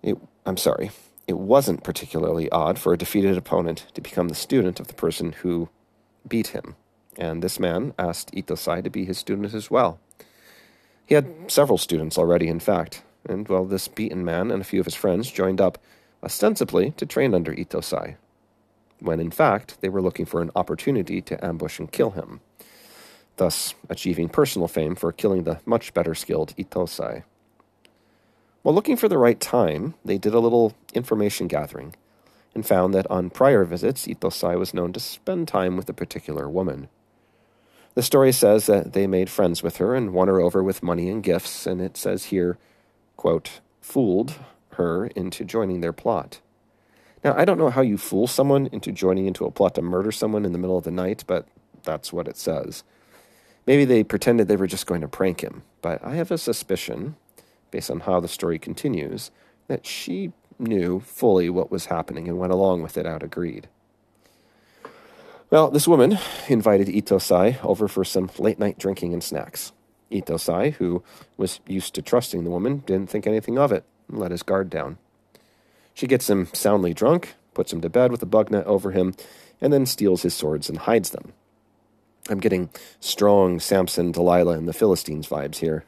it, 0.03 0.18
I'm 0.44 0.59
sorry, 0.59 0.90
it 1.27 1.38
wasn't 1.38 1.83
particularly 1.83 2.51
odd 2.51 2.79
for 2.79 2.92
a 2.92 2.99
defeated 2.99 3.38
opponent 3.38 3.87
to 3.94 4.03
become 4.03 4.29
the 4.29 4.35
student 4.35 4.81
of 4.81 4.88
the 4.88 4.92
person 4.92 5.33
who 5.33 5.70
beat 6.29 6.49
him. 6.49 6.77
And 7.16 7.42
this 7.42 7.59
man 7.59 7.94
asked 7.99 8.33
Ittosai 8.33 8.85
to 8.85 8.90
be 8.90 9.07
his 9.07 9.16
student 9.16 9.55
as 9.55 9.70
well. 9.70 9.99
He 11.07 11.14
had 11.14 11.33
several 11.47 11.79
students 11.79 12.19
already, 12.19 12.49
in 12.49 12.59
fact, 12.59 13.03
and 13.29 13.49
well, 13.49 13.64
this 13.64 13.87
beaten 13.87 14.25
man 14.25 14.51
and 14.51 14.61
a 14.61 14.64
few 14.64 14.81
of 14.81 14.87
his 14.87 14.97
friends 14.97 15.31
joined 15.31 15.61
up, 15.61 15.79
ostensibly 16.23 16.90
to 16.92 17.07
train 17.07 17.33
under 17.33 17.55
Ittosai, 17.55 18.16
when 18.99 19.21
in 19.21 19.31
fact 19.31 19.81
they 19.81 19.88
were 19.88 20.03
looking 20.03 20.27
for 20.27 20.42
an 20.42 20.51
opportunity 20.57 21.23
to 21.23 21.45
ambush 21.45 21.79
and 21.79 21.92
kill 21.92 22.11
him, 22.11 22.40
thus 23.37 23.75
achieving 23.88 24.29
personal 24.29 24.66
fame 24.66 24.97
for 24.97 25.12
killing 25.12 25.45
the 25.45 25.61
much 25.64 25.95
better 25.95 26.14
skilled 26.14 26.57
Ittosai. 26.57 27.23
While 28.62 28.75
looking 28.75 28.97
for 28.97 29.09
the 29.09 29.19
right 29.19 29.38
time, 29.38 29.95
they 30.05 30.19
did 30.19 30.35
a 30.35 30.40
little 30.40 30.75
information 30.92 31.47
gathering 31.47 31.95
and 32.53 32.66
found 32.66 32.92
that 32.95 33.09
on 33.09 33.31
prior 33.31 33.64
visits, 33.64 34.09
Ittosai 34.09 34.59
was 34.59 34.75
known 34.75 34.92
to 34.95 34.99
spend 34.99 35.47
time 35.47 35.77
with 35.77 35.88
a 35.88 35.92
particular 35.92 36.49
woman. 36.49 36.88
The 37.97 38.03
story 38.03 38.31
says 38.31 38.67
that 38.67 38.93
they 38.93 39.07
made 39.07 39.31
friends 39.31 39.63
with 39.63 39.79
her 39.79 39.95
and 39.95 40.13
won 40.13 40.29
her 40.29 40.39
over 40.39 40.63
with 40.63 40.83
money 40.83 41.09
and 41.09 41.23
gifts, 41.23 41.67
and 41.67 41.81
it 41.81 41.97
says 41.97 42.27
here, 42.27 42.59
quote, 43.17 43.61
fooled 43.81 44.35
her 44.73 45.07
into 45.07 45.47
joining 45.47 45.81
their 45.81 45.95
plot. 45.95 46.43
Now, 47.25 47.35
I 47.35 47.47
don't 47.47 47.57
know 47.57 47.71
how 47.71 47.81
you 47.81 47.97
fool 47.97 48.27
someone 48.27 48.69
into 48.71 48.93
joining 48.93 49.25
into 49.25 49.47
a 49.47 49.51
plot 49.51 49.77
to 49.77 49.83
murder 49.83 50.13
someone 50.13 50.45
in 50.45 50.53
the 50.53 50.59
middle 50.59 50.77
of 50.77 50.85
the 50.85 50.91
night, 50.91 51.25
but 51.27 51.49
that's 51.85 52.13
what 52.13 52.29
it 52.29 52.37
says. 52.37 52.85
Maybe 53.67 53.87
they 53.87 54.05
pretended 54.05 54.47
they 54.47 54.57
were 54.57 54.67
just 54.67 54.87
going 54.87 55.01
to 55.01 55.09
prank 55.09 55.41
him, 55.41 55.63
but 55.81 56.05
I 56.05 56.17
have 56.17 56.31
a 56.31 56.37
suspicion, 56.37 57.17
based 57.71 57.91
on 57.91 58.01
how 58.01 58.21
the 58.21 58.29
story 58.29 58.59
continues, 58.59 59.31
that 59.69 59.87
she 59.87 60.33
knew 60.59 61.01
fully 61.01 61.49
what 61.49 61.71
was 61.71 61.87
happening 61.87 62.29
and 62.29 62.37
went 62.39 62.53
along 62.53 62.83
with 62.83 62.99
it 62.99 63.07
out 63.07 63.23
agreed. 63.23 63.69
Well, 65.49 65.71
this 65.71 65.87
woman 65.87 66.19
invited 66.49 66.89
Ittosai 66.89 67.65
over 67.65 67.87
for 67.87 68.05
some 68.05 68.31
late 68.37 68.59
night 68.59 68.79
drinking 68.79 69.13
and 69.13 69.23
snacks. 69.23 69.73
Ittosai, 70.11 70.75
who 70.75 71.05
was 71.37 71.61
used 71.69 71.95
to 71.95 72.03
trusting 72.03 72.43
the 72.43 72.51
woman, 72.51 72.79
didn't 72.85 73.11
think 73.11 73.27
anything 73.29 73.57
of 73.57 73.71
it 73.71 73.85
and 74.09 74.19
let 74.19 74.33
his 74.33 74.43
guard 74.43 74.71
down. 74.71 74.99
She 75.95 76.09
gets 76.09 76.29
him 76.29 76.49
soundly 76.53 76.93
drunk, 76.93 77.35
puts 77.55 77.73
him 77.73 77.81
to 77.83 77.89
bed 77.89 78.11
with 78.11 78.23
a 78.23 78.27
bug 78.27 78.51
net 78.51 78.67
over 78.67 78.91
him, 78.91 79.15
and 79.61 79.73
then 79.73 79.87
steals 79.87 80.23
his 80.23 80.35
swords 80.35 80.69
and 80.69 80.79
hides 80.79 81.11
them. 81.11 81.33
I'm 82.29 82.41
getting 82.41 82.71
strong 82.99 83.61
Samson, 83.61 84.11
Delilah, 84.11 84.59
and 84.59 84.67
the 84.67 84.73
Philistines 84.73 85.29
vibes 85.29 85.59
here. 85.59 85.85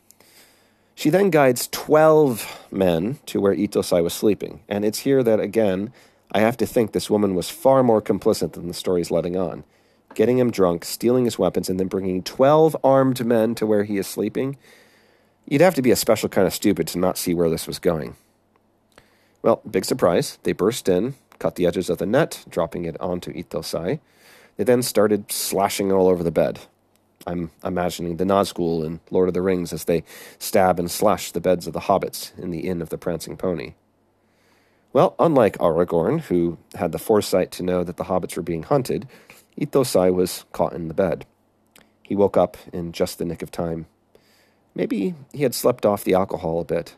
She 0.95 1.11
then 1.11 1.31
guides 1.31 1.69
12 1.73 2.69
men 2.71 3.19
to 3.27 3.41
where 3.41 3.55
Ittosai 3.55 4.05
was 4.05 4.15
sleeping, 4.15 4.61
and 4.69 4.85
it's 4.85 5.01
here 5.01 5.25
that, 5.25 5.41
again, 5.41 5.93
I 6.33 6.41
have 6.41 6.57
to 6.59 6.67
think 6.67 6.93
this 6.93 7.09
woman 7.09 7.35
was 7.35 7.49
far 7.49 7.83
more 7.83 8.03
complicit 8.03 8.53
than 8.53 8.69
the 8.69 8.75
story's 8.75 9.11
letting 9.11 9.37
on. 9.37 9.65
Getting 10.15 10.39
him 10.39 10.51
drunk, 10.51 10.85
stealing 10.85 11.25
his 11.25 11.39
weapons, 11.39 11.71
and 11.71 11.81
then 11.81 11.87
bringing 11.89 12.23
12 12.23 12.77
armed 12.85 13.25
men 13.25 13.55
to 13.55 13.67
where 13.67 13.85
he 13.85 13.99
is 13.99 14.07
sleeping. 14.07 14.57
You'd 15.47 15.61
have 15.61 15.75
to 15.77 15.83
be 15.83 15.91
a 15.91 15.97
special 15.97 16.29
kind 16.29 16.47
of 16.47 16.53
stupid 16.53 16.87
to 16.89 16.99
not 16.99 17.17
see 17.17 17.33
where 17.33 17.49
this 17.49 17.67
was 17.67 17.79
going. 17.79 18.17
Well, 19.43 19.63
big 19.69 19.85
surprise. 19.85 20.39
They 20.43 20.53
burst 20.53 20.89
in, 20.89 21.15
cut 21.39 21.55
the 21.55 21.67
edges 21.67 21.89
of 21.89 21.99
the 21.99 22.07
net, 22.07 22.45
dropping 22.49 22.85
it 22.85 23.01
onto 23.01 23.33
Ittosai. 23.33 24.01
They 24.57 24.65
then 24.65 24.83
started 24.83 25.31
slashing 25.33 25.93
all 25.93 26.09
over 26.09 26.23
the 26.23 26.31
bed. 26.31 26.61
I'm 27.27 27.51
imagining 27.65 28.17
the 28.17 28.25
Nazgul 28.25 28.85
in 28.85 29.01
Lord 29.11 29.29
of 29.29 29.35
the 29.35 29.43
Rings 29.43 29.73
as 29.73 29.85
they 29.85 30.05
stab 30.39 30.79
and 30.79 30.91
slash 30.91 31.33
the 31.33 31.41
beds 31.41 31.67
of 31.67 31.73
the 31.73 31.81
hobbits 31.81 32.37
in 32.39 32.51
the 32.51 32.61
Inn 32.61 32.83
of 32.83 32.89
the 32.89 32.99
Prancing 32.99 33.37
Pony. 33.37 33.75
Well, 34.93 35.15
unlike 35.19 35.59
Aragorn, 35.59 36.23
who 36.23 36.59
had 36.75 36.93
the 36.93 36.99
foresight 36.99 37.51
to 37.53 37.63
know 37.63 37.85
that 37.85 37.97
the 37.99 38.05
hobbits 38.05 38.37
were 38.37 38.43
being 38.43 38.63
hunted, 38.63 39.07
Ittosai 39.61 40.13
was 40.13 40.45
caught 40.53 40.73
in 40.73 40.89
the 40.89 40.95
bed. 40.95 41.27
He 42.03 42.17
woke 42.17 42.37
up 42.37 42.57
in 42.73 42.93
just 42.93 43.19
the 43.19 43.25
nick 43.25 43.43
of 43.43 43.51
time. 43.51 43.87
Maybe 44.75 45.15
he 45.33 45.43
had 45.43 45.55
slept 45.55 45.85
off 45.85 46.05
the 46.05 46.15
alcohol 46.15 46.61
a 46.61 46.65
bit. 46.65 46.97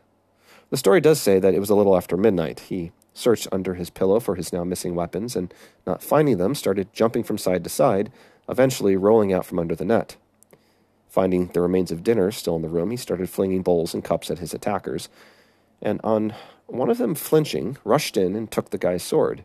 The 0.71 0.77
story 0.77 1.01
does 1.01 1.21
say 1.21 1.41
that 1.41 1.55
it 1.55 1.59
was 1.59 1.71
a 1.71 1.75
little 1.75 1.97
after 1.97 2.17
midnight. 2.17 2.61
He 2.61 2.93
searched 3.13 3.49
under 3.51 3.75
his 3.75 3.91
pillow 3.91 4.21
for 4.21 4.37
his 4.37 4.53
now 4.53 4.63
missing 4.63 4.95
weapons, 4.95 5.35
and 5.35 5.53
not 5.85 6.03
finding 6.03 6.39
them, 6.39 6.55
started 6.55 6.93
jumping 6.93 7.25
from 7.25 7.39
side 7.39 7.65
to 7.65 7.71
side, 7.71 8.13
eventually 8.49 8.97
rolling 8.97 9.33
out 9.33 9.45
from 9.45 9.59
under 9.59 9.75
the 9.75 9.85
net. 9.85 10.17
Finding 11.09 11.49
the 11.49 11.61
remains 11.61 11.91
of 11.91 12.05
dinner 12.05 12.31
still 12.31 12.55
in 12.55 12.63
the 12.63 12.69
room, 12.69 12.93
he 12.93 12.97
started 12.97 13.29
flinging 13.29 13.63
bowls 13.63 13.95
and 13.95 14.05
cups 14.05 14.31
at 14.31 14.39
his 14.39 14.55
attackers, 14.55 15.09
and 15.83 16.01
on 16.05 16.35
one 16.73 16.91
of 16.91 16.99
them 16.99 17.15
flinching, 17.15 17.77
rushed 17.85 18.17
in 18.17 18.37
and 18.37 18.51
took 18.51 18.71
the 18.71 18.79
guy's 18.79 19.03
sword. 19.03 19.45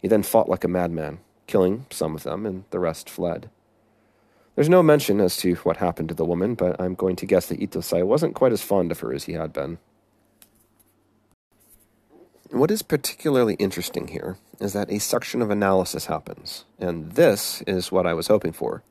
He 0.00 0.08
then 0.08 0.22
fought 0.22 0.48
like 0.48 0.64
a 0.64 0.68
madman, 0.68 1.18
killing 1.46 1.86
some 1.90 2.14
of 2.14 2.22
them, 2.22 2.46
and 2.46 2.64
the 2.70 2.78
rest 2.78 3.10
fled. 3.10 3.50
There's 4.54 4.68
no 4.68 4.82
mention 4.82 5.20
as 5.20 5.36
to 5.38 5.54
what 5.56 5.76
happened 5.76 6.08
to 6.08 6.14
the 6.14 6.24
woman, 6.24 6.54
but 6.54 6.80
I'm 6.80 6.94
going 6.94 7.16
to 7.16 7.26
guess 7.26 7.46
that 7.46 7.60
Ittosai 7.60 8.04
wasn't 8.04 8.34
quite 8.34 8.52
as 8.52 8.62
fond 8.62 8.90
of 8.90 9.00
her 9.00 9.12
as 9.12 9.24
he 9.24 9.34
had 9.34 9.52
been. 9.52 9.78
What 12.50 12.70
is 12.70 12.82
particularly 12.82 13.54
interesting 13.54 14.08
here 14.08 14.38
is 14.58 14.72
that 14.72 14.90
a 14.90 14.98
section 14.98 15.42
of 15.42 15.50
analysis 15.50 16.06
happens, 16.06 16.64
and 16.78 17.12
this 17.12 17.62
is 17.66 17.92
what 17.92 18.06
I 18.06 18.14
was 18.14 18.28
hoping 18.28 18.52
for. 18.52 18.82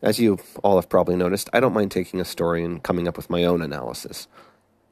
As 0.00 0.18
you 0.18 0.38
all 0.62 0.76
have 0.76 0.88
probably 0.88 1.16
noticed, 1.16 1.50
I 1.52 1.60
don't 1.60 1.74
mind 1.74 1.90
taking 1.90 2.20
a 2.20 2.24
story 2.24 2.64
and 2.64 2.82
coming 2.82 3.08
up 3.08 3.16
with 3.16 3.28
my 3.28 3.44
own 3.44 3.60
analysis. 3.60 4.28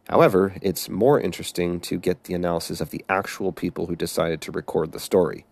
However, 0.09 0.55
it's 0.61 0.88
more 0.88 1.21
interesting 1.21 1.81
to 1.81 1.99
get 1.99 2.25
the 2.25 2.35
analysis 2.35 2.81
of 2.81 2.90
the 2.90 3.05
actual 3.09 3.53
people 3.53 3.87
who 3.87 3.97
decided 3.97 4.40
to 4.43 4.53
record 4.53 4.93
the 4.93 5.01
story. 5.01 5.47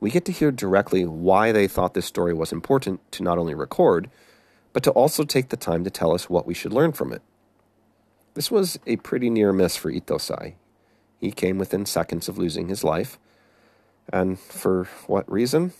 We 0.00 0.10
get 0.10 0.24
to 0.26 0.32
hear 0.32 0.50
directly 0.50 1.04
why 1.06 1.52
they 1.52 1.68
thought 1.68 1.94
this 1.94 2.06
story 2.06 2.34
was 2.34 2.52
important 2.52 3.00
to 3.12 3.22
not 3.22 3.38
only 3.38 3.54
record, 3.54 4.10
but 4.72 4.82
to 4.82 4.90
also 4.90 5.24
take 5.24 5.48
the 5.48 5.56
time 5.56 5.84
to 5.84 5.90
tell 5.90 6.12
us 6.12 6.28
what 6.28 6.46
we 6.46 6.54
should 6.54 6.72
learn 6.72 6.92
from 6.92 7.12
it. 7.12 7.22
This 8.34 8.50
was 8.50 8.78
a 8.86 8.96
pretty 8.96 9.30
near 9.30 9.52
miss 9.52 9.76
for 9.76 9.92
Ittosai. 9.92 10.54
He 11.20 11.30
came 11.30 11.58
within 11.58 11.86
seconds 11.86 12.28
of 12.28 12.38
losing 12.38 12.68
his 12.68 12.82
life. 12.82 13.18
And 14.12 14.38
for 14.38 14.84
what 15.06 15.30
reason? 15.30 15.72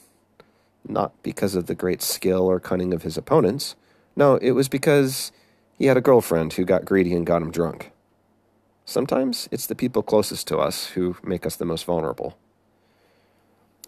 not 0.86 1.20
because 1.22 1.54
of 1.54 1.66
the 1.66 1.74
great 1.74 2.02
skill 2.02 2.46
or 2.46 2.60
cunning 2.60 2.92
of 2.92 3.02
his 3.02 3.16
opponents. 3.16 3.76
No, 4.16 4.36
it 4.36 4.52
was 4.52 4.68
because 4.68 5.32
he 5.82 5.88
had 5.88 5.96
a 5.96 6.00
girlfriend 6.00 6.52
who 6.52 6.64
got 6.64 6.84
greedy 6.84 7.12
and 7.12 7.26
got 7.26 7.42
him 7.42 7.50
drunk. 7.50 7.90
Sometimes 8.84 9.48
it's 9.50 9.66
the 9.66 9.74
people 9.74 10.00
closest 10.00 10.46
to 10.46 10.58
us 10.58 10.90
who 10.90 11.16
make 11.24 11.44
us 11.44 11.56
the 11.56 11.64
most 11.64 11.84
vulnerable. 11.86 12.38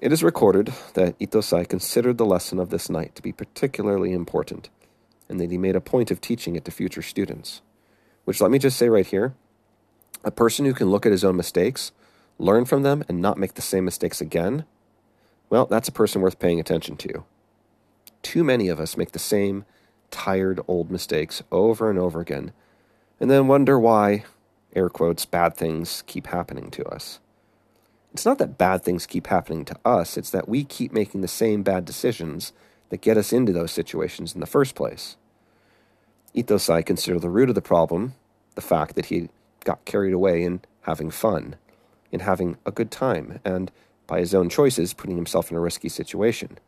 It 0.01 0.11
is 0.11 0.21
recorded 0.25 0.75
that 0.95 1.17
Ittosai 1.21 1.69
considered 1.69 2.19
the 2.19 2.27
lesson 2.27 2.59
of 2.59 2.71
this 2.71 2.91
night 2.91 3.15
to 3.15 3.23
be 3.23 3.31
particularly 3.31 4.13
important, 4.13 4.71
and 5.29 5.39
that 5.39 5.53
he 5.53 5.57
made 5.57 5.77
a 5.77 5.81
point 5.81 6.11
of 6.11 6.21
teaching 6.21 6.57
it 6.57 6.65
to 6.65 6.73
future 6.73 7.01
students. 7.01 7.63
Which, 8.25 8.41
let 8.41 8.51
me 8.51 8.59
just 8.59 8.77
say 8.77 8.89
right 8.89 9.07
here 9.07 9.37
a 10.25 10.33
person 10.33 10.65
who 10.65 10.75
can 10.75 10.91
look 10.91 11.07
at 11.07 11.13
his 11.13 11.23
own 11.23 11.37
mistakes, 11.37 11.93
learn 12.41 12.65
from 12.65 12.83
them, 12.83 13.05
and 13.09 13.23
not 13.23 13.39
make 13.39 13.55
the 13.55 13.63
same 13.63 13.85
mistakes 13.85 14.21
again 14.21 14.65
well, 15.49 15.67
that's 15.67 15.87
a 15.87 15.93
person 15.93 16.23
worth 16.23 16.41
paying 16.41 16.59
attention 16.59 16.97
to. 16.97 17.23
Too 18.23 18.43
many 18.43 18.67
of 18.67 18.81
us 18.81 18.97
make 18.97 19.13
the 19.13 19.21
same 19.21 19.65
tired 20.15 20.61
old 20.69 20.93
mistakes 20.93 21.43
over 21.51 21.91
and 21.91 21.99
over 21.99 22.21
again, 22.21 22.53
and 23.19 23.29
then 23.29 23.49
wonder 23.49 23.81
why, 23.81 24.25
air 24.77 24.89
quotes, 24.89 25.27
bad 25.27 25.57
things 25.57 26.05
keep 26.07 26.29
happening 26.29 26.71
to 26.71 26.85
us. 26.87 27.19
It's 28.13 28.25
not 28.25 28.39
that 28.39 28.57
bad 28.57 28.85
things 28.85 29.07
keep 29.07 29.27
happening 29.27 29.65
to 29.65 29.77
us, 29.85 30.17
it's 30.17 30.31
that 30.31 30.49
we 30.49 30.63
keep 30.63 30.93
making 30.93 31.21
the 31.21 31.27
same 31.27 31.65
bad 31.65 31.85
decisions 31.85 32.53
that 32.91 33.01
get 33.01 33.17
us 33.17 33.33
into 33.33 33.53
those 33.53 33.73
situations 33.73 34.35
in 34.35 34.41
the 34.41 34.47
first 34.47 34.77
place. 34.77 35.17
Ittosai 36.33 36.87
considered 36.87 37.23
the 37.23 37.29
root 37.29 37.49
of 37.49 37.57
the 37.57 37.61
problem 37.61 38.15
the 38.55 38.61
fact 38.61 38.95
that 38.95 39.07
he 39.07 39.31
got 39.65 39.85
carried 39.85 40.13
away 40.13 40.45
in 40.45 40.61
having 40.83 41.11
fun, 41.11 41.57
in 42.13 42.21
having 42.21 42.57
a 42.65 42.71
good 42.71 42.93
time, 42.93 43.41
and 43.45 43.73
by 44.07 44.21
his 44.21 44.33
own 44.33 44.49
choices, 44.49 44.95
putting 44.95 45.17
himself 45.17 45.51
in 45.51 45.57
a 45.57 45.61
risky 45.61 45.89
situation. 45.89 46.59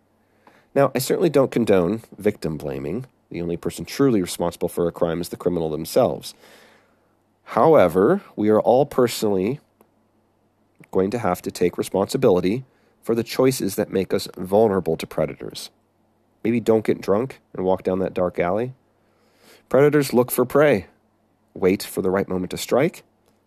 Now, 0.75 0.91
I 0.95 0.99
certainly 0.99 1.31
don't 1.31 1.51
condone 1.51 2.03
victim 2.19 2.57
blaming. 2.57 3.07
The 3.37 3.43
only 3.43 3.59
person 3.59 3.85
truly 3.85 4.23
responsible 4.23 4.71
for 4.71 4.89
a 4.89 4.93
crime 4.93 5.21
is 5.21 5.29
the 5.29 5.37
criminal 5.37 5.69
themselves. 5.69 6.33
However, 7.45 8.23
we 8.35 8.49
are 8.49 8.63
all 8.63 8.87
personally 8.87 9.61
going 10.91 11.11
to 11.11 11.19
have 11.19 11.43
to 11.43 11.51
take 11.51 11.77
responsibility 11.77 12.65
for 13.03 13.15
the 13.15 13.23
choices 13.23 13.75
that 13.75 13.93
make 13.93 14.15
us 14.15 14.27
vulnerable 14.39 14.97
to 14.97 15.07
predators. 15.07 15.69
Maybe 16.45 16.61
don't 16.61 16.87
get 16.87 17.03
drunk 17.03 17.43
and 17.53 17.67
walk 17.67 17.83
down 17.83 17.99
that 17.99 18.15
dark 18.15 18.39
alley. 18.39 18.73
Predators 19.69 20.15
look 20.15 20.31
for 20.31 20.47
prey, 20.47 20.87
wait 21.53 21.83
for 21.83 22.01
the 22.01 22.11
right 22.11 22.31
moment 22.31 22.53
to 22.53 22.57
strike, 22.57 23.03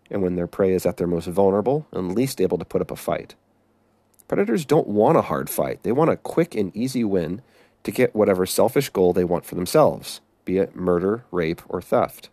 and 0.08 0.22
when 0.22 0.36
their 0.36 0.46
prey 0.46 0.72
is 0.72 0.86
at 0.86 0.98
their 0.98 1.08
most 1.08 1.26
vulnerable 1.26 1.88
and 1.90 2.14
least 2.14 2.40
able 2.40 2.58
to 2.58 2.64
put 2.64 2.80
up 2.80 2.92
a 2.92 2.96
fight. 2.96 3.34
Predators 4.28 4.64
don't 4.64 4.86
want 4.86 5.18
a 5.18 5.22
hard 5.22 5.50
fight. 5.50 5.82
They 5.82 5.90
want 5.90 6.10
a 6.10 6.16
quick 6.16 6.54
and 6.54 6.70
easy 6.76 7.02
win 7.02 7.42
to 7.84 7.90
get 7.90 8.14
whatever 8.14 8.46
selfish 8.46 8.88
goal 8.90 9.12
they 9.12 9.24
want 9.24 9.44
for 9.44 9.54
themselves, 9.54 10.20
be 10.44 10.58
it 10.58 10.76
murder, 10.76 11.24
rape, 11.30 11.62
or 11.68 11.80
theft. 11.80 12.28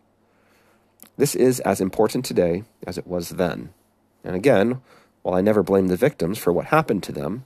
This 1.16 1.34
is 1.34 1.60
as 1.60 1.80
important 1.80 2.24
today 2.24 2.64
as 2.86 2.98
it 2.98 3.06
was 3.06 3.30
then. 3.30 3.70
And 4.22 4.36
again, 4.36 4.80
while 5.22 5.34
I 5.34 5.40
never 5.40 5.62
blame 5.62 5.88
the 5.88 5.96
victims 5.96 6.38
for 6.38 6.52
what 6.52 6.66
happened 6.66 7.02
to 7.04 7.12
them, 7.12 7.44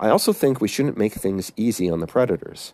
I 0.00 0.08
also 0.08 0.32
think 0.32 0.60
we 0.60 0.68
shouldn't 0.68 0.96
make 0.96 1.14
things 1.14 1.52
easy 1.56 1.90
on 1.90 2.00
the 2.00 2.06
predators. 2.06 2.72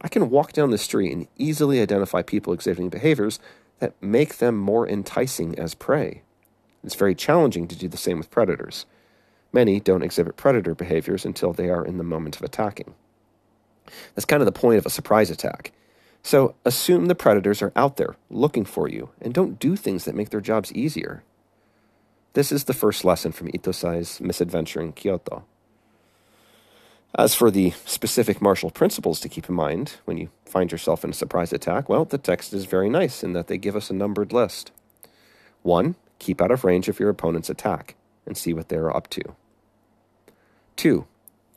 I 0.00 0.08
can 0.08 0.30
walk 0.30 0.52
down 0.52 0.70
the 0.70 0.78
street 0.78 1.12
and 1.12 1.26
easily 1.36 1.80
identify 1.80 2.22
people 2.22 2.52
exhibiting 2.52 2.88
behaviors 2.88 3.38
that 3.80 4.00
make 4.00 4.38
them 4.38 4.56
more 4.56 4.88
enticing 4.88 5.58
as 5.58 5.74
prey. 5.74 6.22
It's 6.84 6.94
very 6.94 7.14
challenging 7.14 7.68
to 7.68 7.76
do 7.76 7.88
the 7.88 7.96
same 7.96 8.18
with 8.18 8.30
predators. 8.30 8.86
Many 9.52 9.80
don't 9.80 10.02
exhibit 10.02 10.36
predator 10.36 10.74
behaviors 10.74 11.24
until 11.24 11.52
they 11.52 11.68
are 11.68 11.84
in 11.84 11.98
the 11.98 12.04
moment 12.04 12.36
of 12.36 12.42
attacking. 12.42 12.94
That's 14.14 14.24
kind 14.24 14.42
of 14.42 14.46
the 14.46 14.52
point 14.52 14.78
of 14.78 14.86
a 14.86 14.90
surprise 14.90 15.30
attack. 15.30 15.72
So 16.22 16.54
assume 16.64 17.06
the 17.06 17.14
predators 17.14 17.62
are 17.62 17.72
out 17.74 17.96
there 17.96 18.16
looking 18.28 18.64
for 18.64 18.88
you 18.88 19.10
and 19.20 19.32
don't 19.32 19.58
do 19.58 19.76
things 19.76 20.04
that 20.04 20.14
make 20.14 20.30
their 20.30 20.40
jobs 20.40 20.72
easier. 20.72 21.22
This 22.34 22.52
is 22.52 22.64
the 22.64 22.74
first 22.74 23.04
lesson 23.04 23.32
from 23.32 23.48
Ittosai's 23.48 24.20
misadventure 24.20 24.80
in 24.80 24.92
Kyoto. 24.92 25.44
As 27.18 27.34
for 27.34 27.50
the 27.50 27.72
specific 27.84 28.40
martial 28.40 28.70
principles 28.70 29.18
to 29.20 29.28
keep 29.28 29.48
in 29.48 29.54
mind 29.54 29.94
when 30.04 30.16
you 30.16 30.30
find 30.44 30.70
yourself 30.70 31.02
in 31.02 31.10
a 31.10 31.14
surprise 31.14 31.52
attack, 31.52 31.88
well, 31.88 32.04
the 32.04 32.18
text 32.18 32.52
is 32.52 32.66
very 32.66 32.88
nice 32.88 33.24
in 33.24 33.32
that 33.32 33.48
they 33.48 33.58
give 33.58 33.74
us 33.74 33.90
a 33.90 33.94
numbered 33.94 34.32
list. 34.32 34.70
1. 35.62 35.96
Keep 36.20 36.40
out 36.40 36.52
of 36.52 36.64
range 36.64 36.88
of 36.88 37.00
your 37.00 37.08
opponent's 37.08 37.50
attack 37.50 37.96
and 38.26 38.36
see 38.36 38.52
what 38.52 38.68
they 38.68 38.76
are 38.76 38.94
up 38.94 39.08
to. 39.10 39.22
Two, 40.76 41.06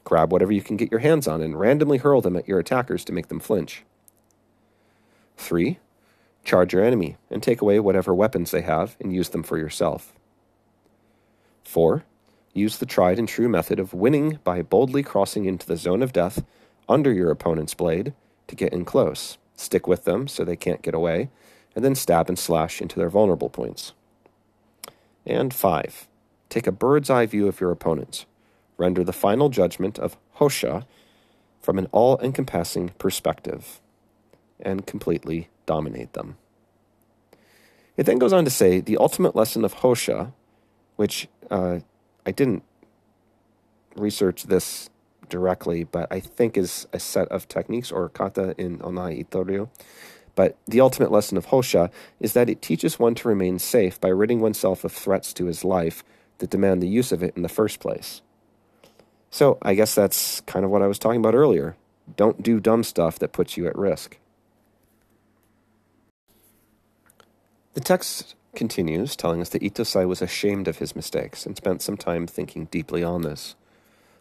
grab 0.03 0.31
whatever 0.31 0.51
you 0.51 0.61
can 0.61 0.77
get 0.77 0.91
your 0.91 0.99
hands 0.99 1.27
on 1.27 1.41
and 1.41 1.59
randomly 1.59 1.97
hurl 1.97 2.21
them 2.21 2.35
at 2.35 2.47
your 2.47 2.59
attackers 2.59 3.05
to 3.05 3.13
make 3.13 3.27
them 3.27 3.39
flinch. 3.39 3.83
Three, 5.37 5.79
Charge 6.43 6.73
your 6.73 6.83
enemy 6.83 7.17
and 7.29 7.41
take 7.41 7.61
away 7.61 7.79
whatever 7.79 8.13
weapons 8.13 8.51
they 8.51 8.61
have 8.61 8.97
and 8.99 9.13
use 9.13 9.29
them 9.29 9.43
for 9.43 9.57
yourself. 9.57 10.13
4. 11.63 12.03
Use 12.53 12.77
the 12.77 12.85
tried 12.85 13.17
and 13.17 13.27
true 13.27 13.49
method 13.49 13.79
of 13.79 13.93
winning 13.93 14.39
by 14.43 14.61
boldly 14.61 15.03
crossing 15.03 15.45
into 15.45 15.65
the 15.65 15.77
zone 15.77 16.03
of 16.03 16.13
death 16.13 16.43
under 16.89 17.11
your 17.11 17.31
opponent's 17.31 17.73
blade 17.73 18.13
to 18.47 18.55
get 18.55 18.73
in 18.73 18.83
close. 18.85 19.37
Stick 19.55 19.87
with 19.87 20.03
them 20.03 20.27
so 20.27 20.43
they 20.43 20.55
can't 20.55 20.81
get 20.81 20.93
away, 20.93 21.29
and 21.75 21.83
then 21.83 21.95
stab 21.95 22.27
and 22.27 22.37
slash 22.37 22.81
into 22.81 22.99
their 22.99 23.09
vulnerable 23.09 23.49
points. 23.49 23.93
And 25.25 25.53
5. 25.53 26.07
Take 26.49 26.67
a 26.67 26.71
bird's 26.71 27.09
eye 27.09 27.25
view 27.25 27.47
of 27.47 27.61
your 27.61 27.71
opponents. 27.71 28.25
Render 28.77 29.03
the 29.03 29.13
final 29.13 29.49
judgment 29.49 29.99
of 29.99 30.17
Hosha 30.37 30.85
from 31.61 31.77
an 31.77 31.87
all 31.91 32.19
encompassing 32.19 32.89
perspective 32.97 33.79
and 34.59 34.85
completely 34.85 35.49
dominate 35.65 36.13
them. 36.13 36.37
It 37.95 38.05
then 38.05 38.17
goes 38.17 38.33
on 38.33 38.43
to 38.45 38.51
say 38.51 38.79
the 38.79 38.97
ultimate 38.97 39.35
lesson 39.35 39.63
of 39.63 39.75
Hosha, 39.75 40.33
which 40.95 41.27
uh, 41.51 41.79
I 42.25 42.31
didn't 42.31 42.63
research 43.95 44.43
this 44.43 44.89
directly, 45.29 45.83
but 45.83 46.11
I 46.11 46.19
think 46.19 46.57
is 46.57 46.87
a 46.91 46.99
set 46.99 47.27
of 47.29 47.47
techniques 47.47 47.91
or 47.91 48.09
kata 48.09 48.55
in 48.57 48.79
Onoha 48.79 49.23
Ittoryu. 49.23 49.69
But 50.35 50.57
the 50.67 50.81
ultimate 50.81 51.11
lesson 51.11 51.37
of 51.37 51.47
Hosha 51.47 51.91
is 52.19 52.33
that 52.33 52.49
it 52.49 52.61
teaches 52.61 52.99
one 52.99 53.15
to 53.15 53.27
remain 53.27 53.59
safe 53.59 54.01
by 54.01 54.09
ridding 54.09 54.39
oneself 54.39 54.83
of 54.83 54.91
threats 54.91 55.31
to 55.33 55.45
his 55.45 55.63
life 55.63 56.03
that 56.39 56.49
demand 56.49 56.81
the 56.81 56.87
use 56.87 57.11
of 57.11 57.21
it 57.21 57.35
in 57.35 57.43
the 57.43 57.49
first 57.49 57.79
place. 57.79 58.21
So 59.33 59.57
I 59.63 59.73
guess 59.73 59.95
that's 59.95 60.41
kind 60.41 60.63
of 60.63 60.69
what 60.69 60.83
I 60.83 60.87
was 60.87 60.99
talking 60.99 61.19
about 61.19 61.33
earlier. 61.33 61.75
Don't 62.15 62.43
do 62.43 62.59
dumb 62.59 62.83
stuff 62.83 63.17
that 63.17 63.31
puts 63.31 63.57
you 63.57 63.65
at 63.65 63.75
risk. 63.75 64.19
The 67.73 67.81
text 67.81 68.35
continues, 68.53 69.15
telling 69.15 69.41
us 69.41 69.49
that 69.49 69.63
Ittosai 69.63 70.07
was 70.07 70.21
ashamed 70.21 70.67
of 70.67 70.77
his 70.77 70.95
mistakes 70.95 71.47
and 71.47 71.57
spent 71.57 71.81
some 71.81 71.97
time 71.97 72.27
thinking 72.27 72.65
deeply 72.65 73.03
on 73.03 73.23
this. 73.23 73.55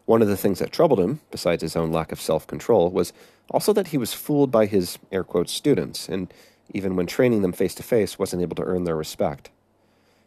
One 0.06 0.22
of 0.22 0.28
the 0.28 0.36
things 0.36 0.60
that 0.60 0.72
troubled 0.72 1.00
him, 1.00 1.20
besides 1.30 1.60
his 1.60 1.76
own 1.76 1.92
lack 1.92 2.10
of 2.10 2.18
self 2.18 2.46
control, 2.46 2.88
was 2.88 3.12
also 3.50 3.74
that 3.74 3.88
he 3.88 3.98
was 3.98 4.14
fooled 4.14 4.50
by 4.50 4.64
his 4.64 4.98
air 5.12 5.24
quotes 5.24 5.52
students, 5.52 6.08
and 6.08 6.32
even 6.72 6.96
when 6.96 7.06
training 7.06 7.42
them 7.42 7.52
face 7.52 7.74
to 7.74 7.82
face, 7.82 8.18
wasn't 8.18 8.40
able 8.40 8.56
to 8.56 8.64
earn 8.64 8.84
their 8.84 8.96
respect. 8.96 9.50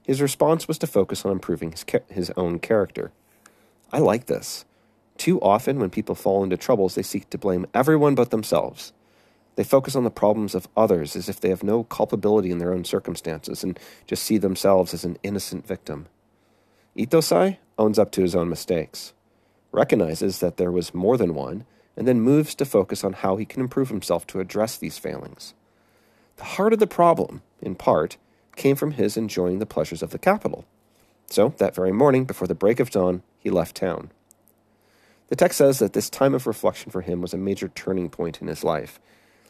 His 0.04 0.22
response 0.22 0.68
was 0.68 0.78
to 0.78 0.86
focus 0.86 1.26
on 1.26 1.32
improving 1.32 1.72
his, 1.72 1.84
his 2.08 2.32
own 2.38 2.60
character. 2.60 3.12
I 3.92 3.98
like 3.98 4.28
this. 4.28 4.64
Too 5.18 5.40
often, 5.42 5.80
when 5.80 5.90
people 5.90 6.16
fall 6.16 6.44
into 6.44 6.58
troubles, 6.58 6.96
they 6.96 7.04
seek 7.04 7.30
to 7.30 7.38
blame 7.38 7.66
everyone 7.74 8.16
but 8.16 8.32
themselves. 8.32 8.94
They 9.56 9.64
focus 9.64 9.96
on 9.96 10.04
the 10.04 10.12
problems 10.12 10.54
of 10.54 10.68
others 10.76 11.16
as 11.16 11.30
if 11.30 11.40
they 11.40 11.50
have 11.50 11.64
no 11.64 11.84
culpability 11.86 12.52
in 12.52 12.58
their 12.58 12.74
own 12.74 12.84
circumstances 12.84 13.64
and 13.64 13.80
just 14.06 14.24
see 14.24 14.38
themselves 14.38 14.94
as 14.94 15.06
an 15.06 15.18
innocent 15.24 15.66
victim. 15.66 16.08
Ittosai 16.98 17.58
owns 17.78 17.98
up 17.98 18.12
to 18.12 18.22
his 18.22 18.36
own 18.36 18.50
mistakes, 18.50 19.14
recognizes 19.72 20.40
that 20.40 20.58
there 20.58 20.72
was 20.72 20.94
more 20.94 21.18
than 21.18 21.34
one, 21.34 21.66
and 21.96 22.08
then 22.08 22.20
moves 22.20 22.54
to 22.56 22.66
focus 22.66 23.04
on 23.04 23.14
how 23.14 23.38
he 23.38 23.46
can 23.46 23.62
improve 23.62 23.90
himself 23.90 24.28
to 24.28 24.40
address 24.42 24.78
these 24.78 24.98
failings. 24.98 25.54
The 26.38 26.44
heart 26.44 26.74
of 26.74 26.80
the 26.80 26.88
problem, 26.88 27.42
in 27.62 27.76
part, 27.76 28.18
came 28.58 28.76
from 28.76 28.92
his 28.92 29.16
enjoying 29.16 29.60
the 29.60 29.66
pleasures 29.66 30.04
of 30.04 30.10
the 30.10 30.20
capital. 30.20 30.66
So, 31.28 31.54
that 31.58 31.76
very 31.76 31.92
morning, 31.92 32.26
before 32.26 32.48
the 32.48 32.56
break 32.56 32.80
of 32.80 32.90
dawn, 32.90 33.24
he 33.40 33.50
left 33.50 33.78
town. 33.78 34.12
The 35.30 35.36
text 35.36 35.58
says 35.58 35.80
that 35.80 35.94
this 35.94 36.10
time 36.10 36.34
of 36.34 36.48
reflection 36.48 36.92
for 36.92 37.02
him 37.02 37.22
was 37.22 37.34
a 37.34 37.38
major 37.38 37.70
turning 37.70 38.10
point 38.10 38.42
in 38.42 38.48
his 38.48 38.64
life, 38.64 39.00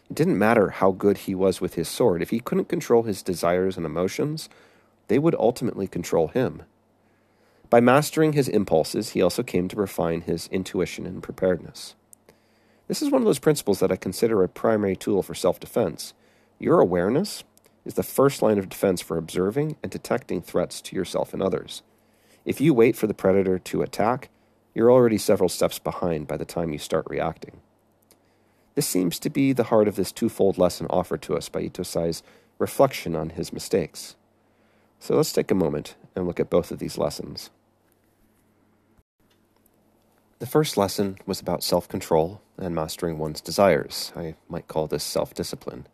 it 0.09 0.15
didn't 0.15 0.37
matter 0.37 0.69
how 0.69 0.91
good 0.91 1.19
he 1.19 1.33
was 1.33 1.59
with 1.59 1.73
his 1.73 1.87
sword. 1.87 2.21
If 2.21 2.29
he 2.29 2.39
couldn't 2.39 2.69
control 2.69 3.03
his 3.03 3.23
desires 3.23 3.75
and 3.75 3.85
emotions, 3.85 4.49
they 5.07 5.17
would 5.17 5.35
ultimately 5.35 5.87
control 5.87 6.27
him. 6.27 6.63
By 7.69 7.79
mastering 7.79 8.33
his 8.33 8.47
impulses, 8.47 9.11
he 9.11 9.21
also 9.21 9.41
came 9.41 9.67
to 9.67 9.75
refine 9.75 10.21
his 10.21 10.47
intuition 10.47 11.05
and 11.07 11.23
preparedness. 11.23 11.95
This 12.87 13.01
is 13.01 13.09
one 13.09 13.21
of 13.21 13.25
those 13.25 13.39
principles 13.39 13.79
that 13.79 13.91
I 13.91 13.95
consider 13.95 14.43
a 14.43 14.49
primary 14.49 14.95
tool 14.95 15.23
for 15.23 15.33
self 15.33 15.59
defense. 15.59 16.13
Your 16.59 16.79
awareness 16.79 17.43
is 17.83 17.95
the 17.95 18.03
first 18.03 18.43
line 18.43 18.59
of 18.59 18.69
defense 18.69 19.01
for 19.01 19.17
observing 19.17 19.75
and 19.81 19.91
detecting 19.91 20.41
threats 20.41 20.81
to 20.81 20.95
yourself 20.95 21.33
and 21.33 21.41
others. 21.41 21.81
If 22.45 22.61
you 22.61 22.75
wait 22.75 22.95
for 22.95 23.07
the 23.07 23.15
predator 23.15 23.57
to 23.57 23.81
attack, 23.81 24.29
you're 24.75 24.91
already 24.91 25.17
several 25.17 25.49
steps 25.49 25.79
behind 25.79 26.27
by 26.27 26.37
the 26.37 26.45
time 26.45 26.73
you 26.73 26.77
start 26.77 27.07
reacting. 27.09 27.61
This 28.75 28.85
seems 28.85 29.17
to 29.19 29.29
be 29.29 29.53
the 29.53 29.63
heart 29.63 29.87
of 29.87 29.95
this 29.95 30.11
twofold 30.11 30.57
lesson 30.57 30.85
offered 30.89 31.21
to 31.23 31.35
us 31.35 31.47
by 31.47 31.63
Ittosai's 31.63 32.21
reflection 32.59 33.15
on 33.15 33.31
his 33.31 33.53
mistakes. 33.53 34.17
So 34.99 35.15
let's 35.15 35.31
take 35.31 35.49
a 35.49 35.55
moment 35.55 35.95
and 36.13 36.27
look 36.27 36.41
at 36.41 36.49
both 36.49 36.71
of 36.71 36.79
these 36.79 36.97
lessons. 36.97 37.49
The 40.39 40.45
first 40.45 40.75
lesson 40.75 41.17
was 41.25 41.39
about 41.39 41.63
self 41.63 41.87
control 41.87 42.41
and 42.57 42.75
mastering 42.75 43.17
one's 43.17 43.39
desires. 43.39 44.11
I 44.15 44.35
might 44.49 44.67
call 44.67 44.87
this 44.87 45.03
self 45.03 45.33
discipline, 45.33 45.87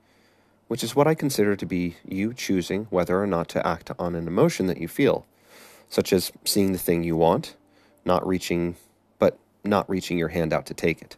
which 0.68 0.84
is 0.84 0.96
what 0.96 1.08
I 1.08 1.14
consider 1.14 1.56
to 1.56 1.66
be 1.68 1.98
you 2.04 2.34
choosing 2.34 2.86
whether 2.86 3.22
or 3.22 3.28
not 3.28 3.48
to 3.50 3.66
act 3.66 3.92
on 4.00 4.16
an 4.16 4.28
emotion 4.28 4.66
that 4.66 4.80
you 4.80 4.88
feel, 4.88 5.28
such 5.88 6.12
as 6.12 6.32
seeing 6.44 6.72
the 6.72 6.80
thing 6.80 7.04
you 7.04 7.16
want, 7.16 7.56
not 8.06 8.26
reaching, 8.26 8.76
but 9.20 9.38
not 9.64 9.90
reaching 9.90 10.18
your 10.18 10.30
hand 10.30 10.54
out 10.54 10.66
to 10.68 10.74
take 10.74 11.02
it. 11.02 11.18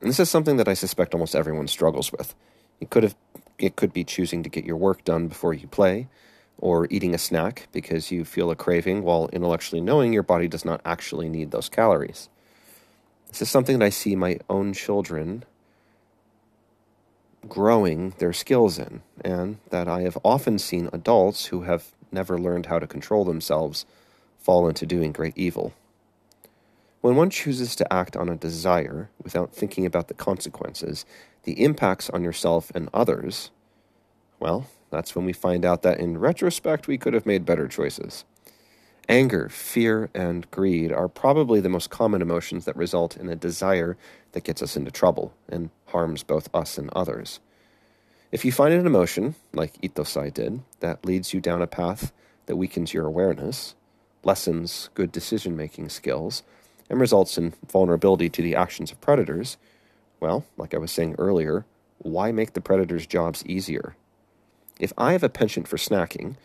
And 0.00 0.10
this 0.10 0.20
is 0.20 0.30
something 0.30 0.56
that 0.56 0.68
I 0.68 0.74
suspect 0.74 1.14
almost 1.14 1.34
everyone 1.34 1.68
struggles 1.68 2.12
with. 2.12 2.34
It 2.80 2.90
could 2.90 3.02
have 3.02 3.16
it 3.58 3.76
could 3.76 3.92
be 3.92 4.04
choosing 4.04 4.42
to 4.42 4.50
get 4.50 4.66
your 4.66 4.76
work 4.76 5.02
done 5.04 5.28
before 5.28 5.54
you 5.54 5.66
play, 5.66 6.08
or 6.58 6.86
eating 6.90 7.14
a 7.14 7.18
snack 7.18 7.68
because 7.72 8.10
you 8.10 8.24
feel 8.24 8.50
a 8.50 8.56
craving 8.56 9.02
while 9.02 9.30
intellectually 9.32 9.80
knowing 9.80 10.12
your 10.12 10.22
body 10.22 10.46
does 10.46 10.64
not 10.64 10.80
actually 10.84 11.28
need 11.28 11.50
those 11.50 11.68
calories. 11.68 12.28
This 13.28 13.42
is 13.42 13.50
something 13.50 13.78
that 13.78 13.84
I 13.84 13.90
see 13.90 14.14
my 14.14 14.38
own 14.48 14.72
children 14.72 15.44
growing 17.48 18.14
their 18.18 18.32
skills 18.32 18.78
in, 18.78 19.02
and 19.24 19.58
that 19.70 19.88
I 19.88 20.02
have 20.02 20.18
often 20.24 20.58
seen 20.58 20.90
adults 20.92 21.46
who 21.46 21.62
have 21.62 21.92
never 22.10 22.38
learned 22.38 22.66
how 22.66 22.78
to 22.78 22.86
control 22.86 23.24
themselves 23.24 23.86
fall 24.46 24.68
into 24.68 24.86
doing 24.86 25.10
great 25.10 25.36
evil. 25.36 25.74
When 27.00 27.16
one 27.16 27.30
chooses 27.30 27.74
to 27.74 27.92
act 27.92 28.16
on 28.16 28.28
a 28.28 28.36
desire 28.36 29.10
without 29.20 29.52
thinking 29.52 29.84
about 29.84 30.06
the 30.06 30.14
consequences, 30.14 31.04
the 31.42 31.60
impacts 31.64 32.08
on 32.10 32.22
yourself 32.22 32.70
and 32.72 32.88
others, 32.94 33.50
well, 34.38 34.68
that's 34.92 35.16
when 35.16 35.24
we 35.24 35.32
find 35.32 35.64
out 35.64 35.82
that 35.82 35.98
in 35.98 36.18
retrospect 36.18 36.86
we 36.86 36.96
could 36.96 37.12
have 37.12 37.26
made 37.26 37.44
better 37.44 37.66
choices. 37.66 38.24
Anger, 39.08 39.48
fear, 39.48 40.10
and 40.14 40.48
greed 40.52 40.92
are 40.92 41.08
probably 41.08 41.58
the 41.58 41.68
most 41.68 41.90
common 41.90 42.22
emotions 42.22 42.66
that 42.66 42.76
result 42.76 43.16
in 43.16 43.28
a 43.28 43.34
desire 43.34 43.96
that 44.30 44.44
gets 44.44 44.62
us 44.62 44.76
into 44.76 44.92
trouble 44.92 45.34
and 45.48 45.70
harms 45.86 46.22
both 46.22 46.48
us 46.54 46.78
and 46.78 46.88
others. 46.90 47.40
If 48.30 48.44
you 48.44 48.52
find 48.52 48.72
an 48.72 48.86
emotion, 48.86 49.34
like 49.52 49.80
Ittosai 49.80 50.32
did, 50.32 50.60
that 50.78 51.04
leads 51.04 51.34
you 51.34 51.40
down 51.40 51.62
a 51.62 51.66
path 51.66 52.12
that 52.46 52.54
weakens 52.54 52.94
your 52.94 53.06
awareness, 53.06 53.74
lessens 54.24 54.90
good 54.94 55.12
decision 55.12 55.56
making 55.56 55.88
skills, 55.88 56.42
and 56.88 57.00
results 57.00 57.36
in 57.36 57.54
vulnerability 57.70 58.28
to 58.30 58.42
the 58.42 58.54
actions 58.54 58.92
of 58.92 59.00
predators, 59.00 59.56
well, 60.20 60.44
like 60.56 60.74
I 60.74 60.78
was 60.78 60.92
saying 60.92 61.16
earlier, 61.18 61.64
why 61.98 62.32
make 62.32 62.52
the 62.52 62.60
predator's 62.60 63.06
jobs 63.06 63.44
easier? 63.46 63.96
If 64.78 64.92
I 64.96 65.12
have 65.12 65.22
a 65.22 65.28
penchant 65.28 65.68
for 65.68 65.76
snacking, 65.76 66.36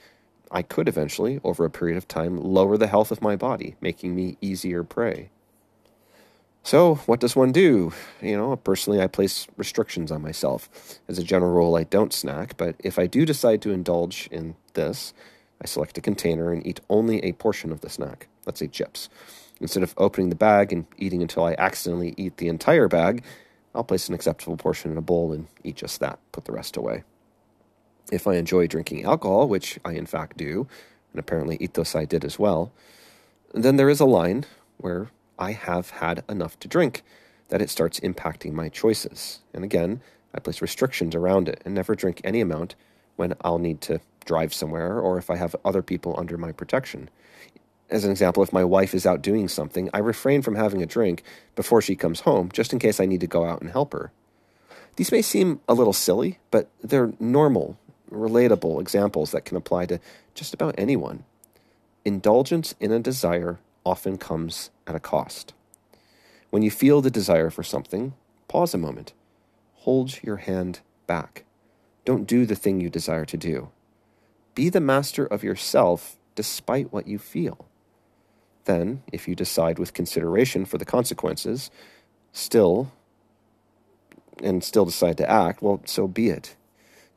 I 0.51 0.61
could 0.61 0.87
eventually, 0.87 1.39
over 1.43 1.63
a 1.65 1.69
period 1.69 1.97
of 1.97 2.07
time, 2.07 2.37
lower 2.37 2.77
the 2.77 2.87
health 2.87 3.11
of 3.11 3.21
my 3.21 3.35
body, 3.35 3.75
making 3.81 4.15
me 4.15 4.37
easier 4.41 4.83
prey. 4.83 5.29
So, 6.63 6.95
what 7.05 7.19
does 7.19 7.35
one 7.35 7.51
do? 7.51 7.91
You 8.21 8.37
know, 8.37 8.55
personally, 8.55 9.01
I 9.01 9.07
place 9.07 9.47
restrictions 9.57 10.11
on 10.11 10.21
myself. 10.21 10.99
As 11.07 11.17
a 11.17 11.23
general 11.23 11.53
rule, 11.53 11.75
I 11.75 11.83
don't 11.83 12.13
snack, 12.13 12.55
but 12.55 12.75
if 12.79 12.99
I 12.99 13.07
do 13.07 13.25
decide 13.25 13.61
to 13.63 13.71
indulge 13.71 14.27
in 14.31 14.55
this, 14.73 15.13
I 15.61 15.67
select 15.67 15.97
a 15.97 16.01
container 16.01 16.51
and 16.51 16.65
eat 16.65 16.79
only 16.89 17.23
a 17.23 17.33
portion 17.33 17.71
of 17.71 17.81
the 17.81 17.89
snack. 17.89 18.27
Let's 18.45 18.59
say 18.59 18.67
chips. 18.67 19.09
Instead 19.59 19.83
of 19.83 19.93
opening 19.97 20.29
the 20.29 20.35
bag 20.35 20.73
and 20.73 20.87
eating 20.97 21.21
until 21.21 21.45
I 21.45 21.55
accidentally 21.57 22.15
eat 22.17 22.37
the 22.37 22.47
entire 22.47 22.87
bag, 22.87 23.23
I'll 23.75 23.83
place 23.83 24.09
an 24.09 24.15
acceptable 24.15 24.57
portion 24.57 24.91
in 24.91 24.97
a 24.97 25.01
bowl 25.01 25.31
and 25.31 25.47
eat 25.63 25.75
just 25.75 25.99
that, 25.99 26.19
put 26.31 26.45
the 26.45 26.51
rest 26.51 26.77
away. 26.77 27.03
If 28.11 28.27
I 28.27 28.35
enjoy 28.35 28.67
drinking 28.67 29.05
alcohol, 29.05 29.47
which 29.47 29.79
I 29.85 29.93
in 29.93 30.07
fact 30.07 30.35
do, 30.35 30.67
and 31.13 31.19
apparently 31.19 31.57
Ittosai 31.59 32.09
did 32.09 32.25
as 32.25 32.39
well, 32.39 32.71
then 33.53 33.75
there 33.75 33.89
is 33.89 33.99
a 33.99 34.05
line 34.05 34.45
where 34.77 35.11
I 35.37 35.51
have 35.51 35.91
had 35.91 36.23
enough 36.27 36.59
to 36.61 36.67
drink 36.67 37.03
that 37.49 37.61
it 37.61 37.69
starts 37.69 37.99
impacting 37.99 38.53
my 38.53 38.69
choices. 38.69 39.41
And 39.53 39.63
again, 39.63 40.01
I 40.33 40.39
place 40.39 40.61
restrictions 40.61 41.13
around 41.13 41.47
it 41.47 41.61
and 41.65 41.75
never 41.75 41.95
drink 41.95 42.21
any 42.23 42.41
amount 42.41 42.75
when 43.15 43.35
I'll 43.41 43.59
need 43.59 43.81
to 43.81 43.99
drive 44.25 44.53
somewhere 44.53 44.99
or 44.99 45.17
if 45.17 45.29
I 45.29 45.35
have 45.35 45.55
other 45.63 45.81
people 45.81 46.15
under 46.17 46.37
my 46.37 46.51
protection. 46.51 47.09
As 47.89 48.05
an 48.05 48.11
example, 48.11 48.41
if 48.41 48.53
my 48.53 48.63
wife 48.63 48.93
is 48.93 49.05
out 49.05 49.21
doing 49.21 49.47
something, 49.47 49.89
I 49.93 49.99
refrain 49.99 50.41
from 50.41 50.55
having 50.55 50.81
a 50.81 50.85
drink 50.85 51.23
before 51.55 51.81
she 51.81 51.95
comes 51.95 52.21
home 52.21 52.49
just 52.51 52.71
in 52.71 52.79
case 52.79 52.99
I 52.99 53.05
need 53.05 53.19
to 53.21 53.27
go 53.27 53.45
out 53.45 53.61
and 53.61 53.71
help 53.71 53.91
her. 53.93 54.11
These 54.95 55.11
may 55.11 55.21
seem 55.21 55.59
a 55.67 55.73
little 55.73 55.93
silly, 55.93 56.39
but 56.51 56.69
they're 56.81 57.13
normal, 57.19 57.77
relatable 58.09 58.79
examples 58.79 59.31
that 59.31 59.45
can 59.45 59.57
apply 59.57 59.87
to 59.87 59.99
just 60.33 60.53
about 60.53 60.75
anyone. 60.77 61.25
Indulgence 62.05 62.75
in 62.79 62.91
a 62.91 62.99
desire 62.99 63.59
often 63.85 64.17
comes 64.17 64.69
at 64.87 64.95
a 64.95 64.99
cost. 64.99 65.53
When 66.49 66.63
you 66.63 66.71
feel 66.71 67.01
the 67.01 67.11
desire 67.11 67.49
for 67.49 67.63
something, 67.63 68.13
pause 68.47 68.73
a 68.73 68.77
moment. 68.77 69.13
Hold 69.75 70.21
your 70.23 70.37
hand 70.37 70.79
back. 71.07 71.45
Don't 72.05 72.27
do 72.27 72.45
the 72.45 72.55
thing 72.55 72.79
you 72.79 72.89
desire 72.89 73.25
to 73.25 73.37
do. 73.37 73.69
Be 74.53 74.69
the 74.69 74.81
master 74.81 75.25
of 75.25 75.43
yourself 75.43 76.17
despite 76.35 76.91
what 76.91 77.07
you 77.07 77.17
feel. 77.17 77.65
Then, 78.65 79.03
if 79.11 79.27
you 79.27 79.35
decide 79.35 79.79
with 79.79 79.93
consideration 79.93 80.65
for 80.65 80.77
the 80.77 80.85
consequences, 80.85 81.71
still, 82.31 82.91
and 84.43 84.63
still 84.63 84.85
decide 84.85 85.17
to 85.17 85.29
act, 85.29 85.61
well, 85.61 85.81
so 85.85 86.07
be 86.07 86.29
it. 86.29 86.55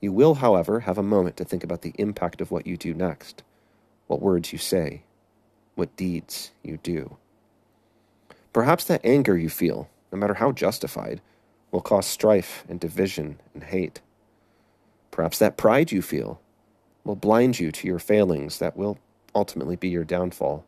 You 0.00 0.12
will, 0.12 0.36
however, 0.36 0.80
have 0.80 0.98
a 0.98 1.02
moment 1.02 1.36
to 1.38 1.44
think 1.44 1.64
about 1.64 1.82
the 1.82 1.94
impact 1.98 2.40
of 2.40 2.50
what 2.50 2.66
you 2.66 2.76
do 2.76 2.94
next, 2.94 3.42
what 4.06 4.20
words 4.20 4.52
you 4.52 4.58
say, 4.58 5.02
what 5.74 5.96
deeds 5.96 6.50
you 6.62 6.78
do. 6.82 7.16
Perhaps 8.52 8.84
that 8.84 9.04
anger 9.04 9.36
you 9.36 9.48
feel, 9.48 9.88
no 10.12 10.18
matter 10.18 10.34
how 10.34 10.52
justified, 10.52 11.20
will 11.70 11.80
cause 11.80 12.06
strife 12.06 12.64
and 12.68 12.78
division 12.78 13.40
and 13.52 13.64
hate. 13.64 14.00
Perhaps 15.10 15.38
that 15.38 15.56
pride 15.56 15.90
you 15.90 16.02
feel 16.02 16.40
will 17.04 17.16
blind 17.16 17.60
you 17.60 17.70
to 17.70 17.86
your 17.86 17.98
failings 17.98 18.58
that 18.58 18.76
will 18.76 18.98
ultimately 19.34 19.76
be 19.76 19.88
your 19.88 20.04
downfall. 20.04 20.64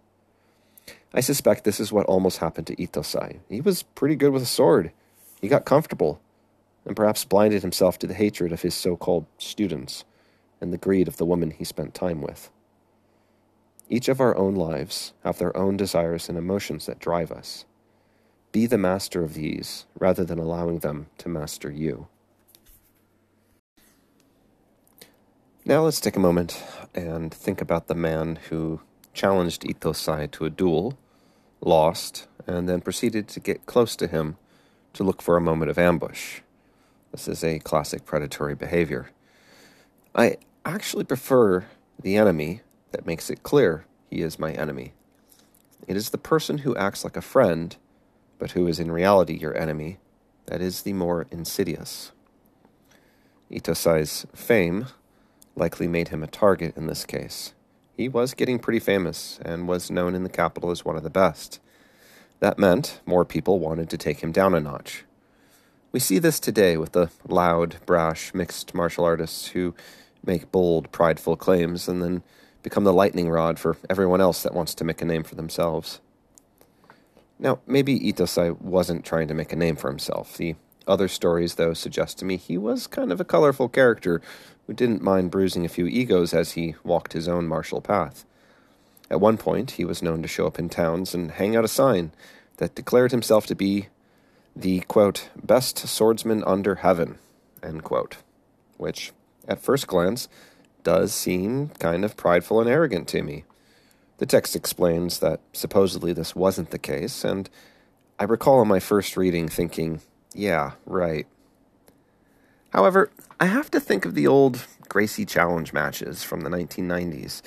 I 1.12 1.20
suspect 1.20 1.64
this 1.64 1.80
is 1.80 1.92
what 1.92 2.06
almost 2.06 2.38
happened 2.38 2.66
to 2.68 2.76
Ittosai. 2.76 3.40
He 3.48 3.60
was 3.60 3.82
pretty 3.82 4.16
good 4.16 4.32
with 4.32 4.42
a 4.42 4.46
sword. 4.46 4.92
He 5.40 5.48
got 5.48 5.64
comfortable, 5.64 6.20
and 6.84 6.94
perhaps 6.94 7.24
blinded 7.24 7.62
himself 7.62 7.98
to 7.98 8.06
the 8.06 8.14
hatred 8.14 8.52
of 8.52 8.62
his 8.62 8.74
so 8.74 8.96
called 8.96 9.26
students 9.38 10.04
and 10.60 10.72
the 10.72 10.78
greed 10.78 11.08
of 11.08 11.16
the 11.16 11.24
woman 11.24 11.50
he 11.50 11.64
spent 11.64 11.94
time 11.94 12.20
with. 12.20 12.50
Each 13.88 14.08
of 14.08 14.20
our 14.20 14.36
own 14.36 14.54
lives 14.54 15.12
have 15.22 15.38
their 15.38 15.56
own 15.56 15.76
desires 15.76 16.28
and 16.28 16.36
emotions 16.36 16.86
that 16.86 16.98
drive 16.98 17.30
us. 17.30 17.64
Be 18.52 18.66
the 18.66 18.78
master 18.78 19.22
of 19.22 19.34
these 19.34 19.86
rather 19.98 20.24
than 20.24 20.38
allowing 20.38 20.80
them 20.80 21.06
to 21.18 21.28
master 21.28 21.70
you. 21.70 22.08
Now 25.68 25.82
let's 25.82 25.98
take 26.00 26.14
a 26.14 26.20
moment 26.20 26.62
and 26.94 27.34
think 27.34 27.60
about 27.60 27.88
the 27.88 27.96
man 27.96 28.38
who 28.50 28.82
challenged 29.12 29.62
Ittosai 29.62 30.30
to 30.30 30.44
a 30.44 30.50
duel, 30.50 30.96
lost, 31.60 32.28
and 32.46 32.68
then 32.68 32.80
proceeded 32.80 33.26
to 33.26 33.40
get 33.40 33.66
close 33.66 33.96
to 33.96 34.06
him 34.06 34.36
to 34.92 35.02
look 35.02 35.20
for 35.20 35.36
a 35.36 35.40
moment 35.40 35.72
of 35.72 35.76
ambush. 35.76 36.38
This 37.10 37.26
is 37.26 37.42
a 37.42 37.58
classic 37.58 38.04
predatory 38.04 38.54
behavior. 38.54 39.10
I 40.14 40.36
actually 40.64 41.02
prefer 41.02 41.64
the 42.00 42.16
enemy 42.16 42.60
that 42.92 43.04
makes 43.04 43.28
it 43.28 43.42
clear 43.42 43.86
he 44.08 44.20
is 44.20 44.38
my 44.38 44.52
enemy. 44.52 44.92
It 45.88 45.96
is 45.96 46.10
the 46.10 46.16
person 46.16 46.58
who 46.58 46.76
acts 46.76 47.02
like 47.02 47.16
a 47.16 47.20
friend, 47.20 47.74
but 48.38 48.52
who 48.52 48.68
is 48.68 48.78
in 48.78 48.92
reality 48.92 49.36
your 49.36 49.58
enemy, 49.58 49.98
that 50.46 50.60
is 50.60 50.82
the 50.82 50.92
more 50.92 51.26
insidious. 51.32 52.12
Ittosai's 53.50 54.26
fame 54.32 54.86
likely 55.56 55.88
made 55.88 56.08
him 56.08 56.22
a 56.22 56.28
target 56.28 56.76
in 56.76 56.86
this 56.86 57.04
case. 57.04 57.54
He 57.96 58.08
was 58.08 58.34
getting 58.34 58.58
pretty 58.58 58.78
famous 58.78 59.40
and 59.42 59.66
was 59.66 59.90
known 59.90 60.14
in 60.14 60.22
the 60.22 60.28
capital 60.28 60.70
as 60.70 60.84
one 60.84 60.96
of 60.96 61.02
the 61.02 61.10
best. 61.10 61.60
That 62.40 62.58
meant 62.58 63.00
more 63.06 63.24
people 63.24 63.58
wanted 63.58 63.88
to 63.90 63.98
take 63.98 64.20
him 64.20 64.32
down 64.32 64.54
a 64.54 64.60
notch. 64.60 65.04
We 65.92 66.00
see 66.00 66.18
this 66.18 66.38
today 66.38 66.76
with 66.76 66.92
the 66.92 67.10
loud, 67.26 67.76
brash, 67.86 68.34
mixed 68.34 68.74
martial 68.74 69.04
artists 69.04 69.48
who 69.48 69.74
make 70.24 70.52
bold, 70.52 70.92
prideful 70.92 71.36
claims 71.36 71.88
and 71.88 72.02
then 72.02 72.22
become 72.62 72.84
the 72.84 72.92
lightning 72.92 73.30
rod 73.30 73.58
for 73.58 73.78
everyone 73.88 74.20
else 74.20 74.42
that 74.42 74.54
wants 74.54 74.74
to 74.74 74.84
make 74.84 75.00
a 75.00 75.06
name 75.06 75.22
for 75.22 75.36
themselves. 75.36 76.00
Now, 77.38 77.60
maybe 77.66 77.98
Ittosai 77.98 78.60
wasn't 78.60 79.04
trying 79.04 79.28
to 79.28 79.34
make 79.34 79.52
a 79.52 79.56
name 79.56 79.76
for 79.76 79.88
himself. 79.88 80.36
The 80.36 80.56
other 80.86 81.08
stories, 81.08 81.54
though, 81.54 81.74
suggest 81.74 82.18
to 82.18 82.24
me 82.24 82.36
he 82.36 82.56
was 82.56 82.86
kind 82.86 83.12
of 83.12 83.20
a 83.20 83.24
colorful 83.24 83.68
character 83.68 84.20
who 84.66 84.72
didn't 84.72 85.02
mind 85.02 85.30
bruising 85.30 85.64
a 85.64 85.70
few 85.70 85.86
egos 85.86 86.34
as 86.34 86.52
he 86.52 86.74
walked 86.84 87.12
his 87.12 87.28
own 87.28 87.46
martial 87.46 87.80
path. 87.80 88.24
At 89.10 89.20
one 89.20 89.36
point, 89.36 89.72
he 89.72 89.84
was 89.84 90.02
known 90.02 90.22
to 90.22 90.28
show 90.28 90.46
up 90.46 90.58
in 90.58 90.68
towns 90.68 91.14
and 91.14 91.32
hang 91.32 91.54
out 91.54 91.64
a 91.64 91.68
sign 91.68 92.12
that 92.56 92.74
declared 92.74 93.12
himself 93.12 93.46
to 93.46 93.54
be 93.54 93.88
the, 94.54 94.80
quote, 94.80 95.28
best 95.42 95.78
swordsman 95.86 96.42
under 96.44 96.76
heaven, 96.76 97.18
end 97.62 97.84
quote, 97.84 98.16
which, 98.76 99.12
at 99.46 99.60
first 99.60 99.86
glance, 99.86 100.28
does 100.82 101.12
seem 101.12 101.68
kind 101.78 102.04
of 102.04 102.16
prideful 102.16 102.60
and 102.60 102.70
arrogant 102.70 103.06
to 103.08 103.22
me. 103.22 103.44
The 104.18 104.26
text 104.26 104.56
explains 104.56 105.18
that 105.18 105.40
supposedly 105.52 106.12
this 106.12 106.34
wasn't 106.34 106.70
the 106.70 106.78
case, 106.78 107.22
and 107.22 107.50
I 108.18 108.24
recall 108.24 108.60
on 108.60 108.68
my 108.68 108.80
first 108.80 109.16
reading 109.16 109.48
thinking, 109.48 110.00
yeah, 110.36 110.72
right. 110.84 111.26
However, 112.70 113.10
I 113.40 113.46
have 113.46 113.70
to 113.70 113.80
think 113.80 114.04
of 114.04 114.14
the 114.14 114.26
old 114.26 114.66
Gracie 114.88 115.24
Challenge 115.24 115.72
matches 115.72 116.22
from 116.22 116.42
the 116.42 116.50
1990s. 116.50 117.40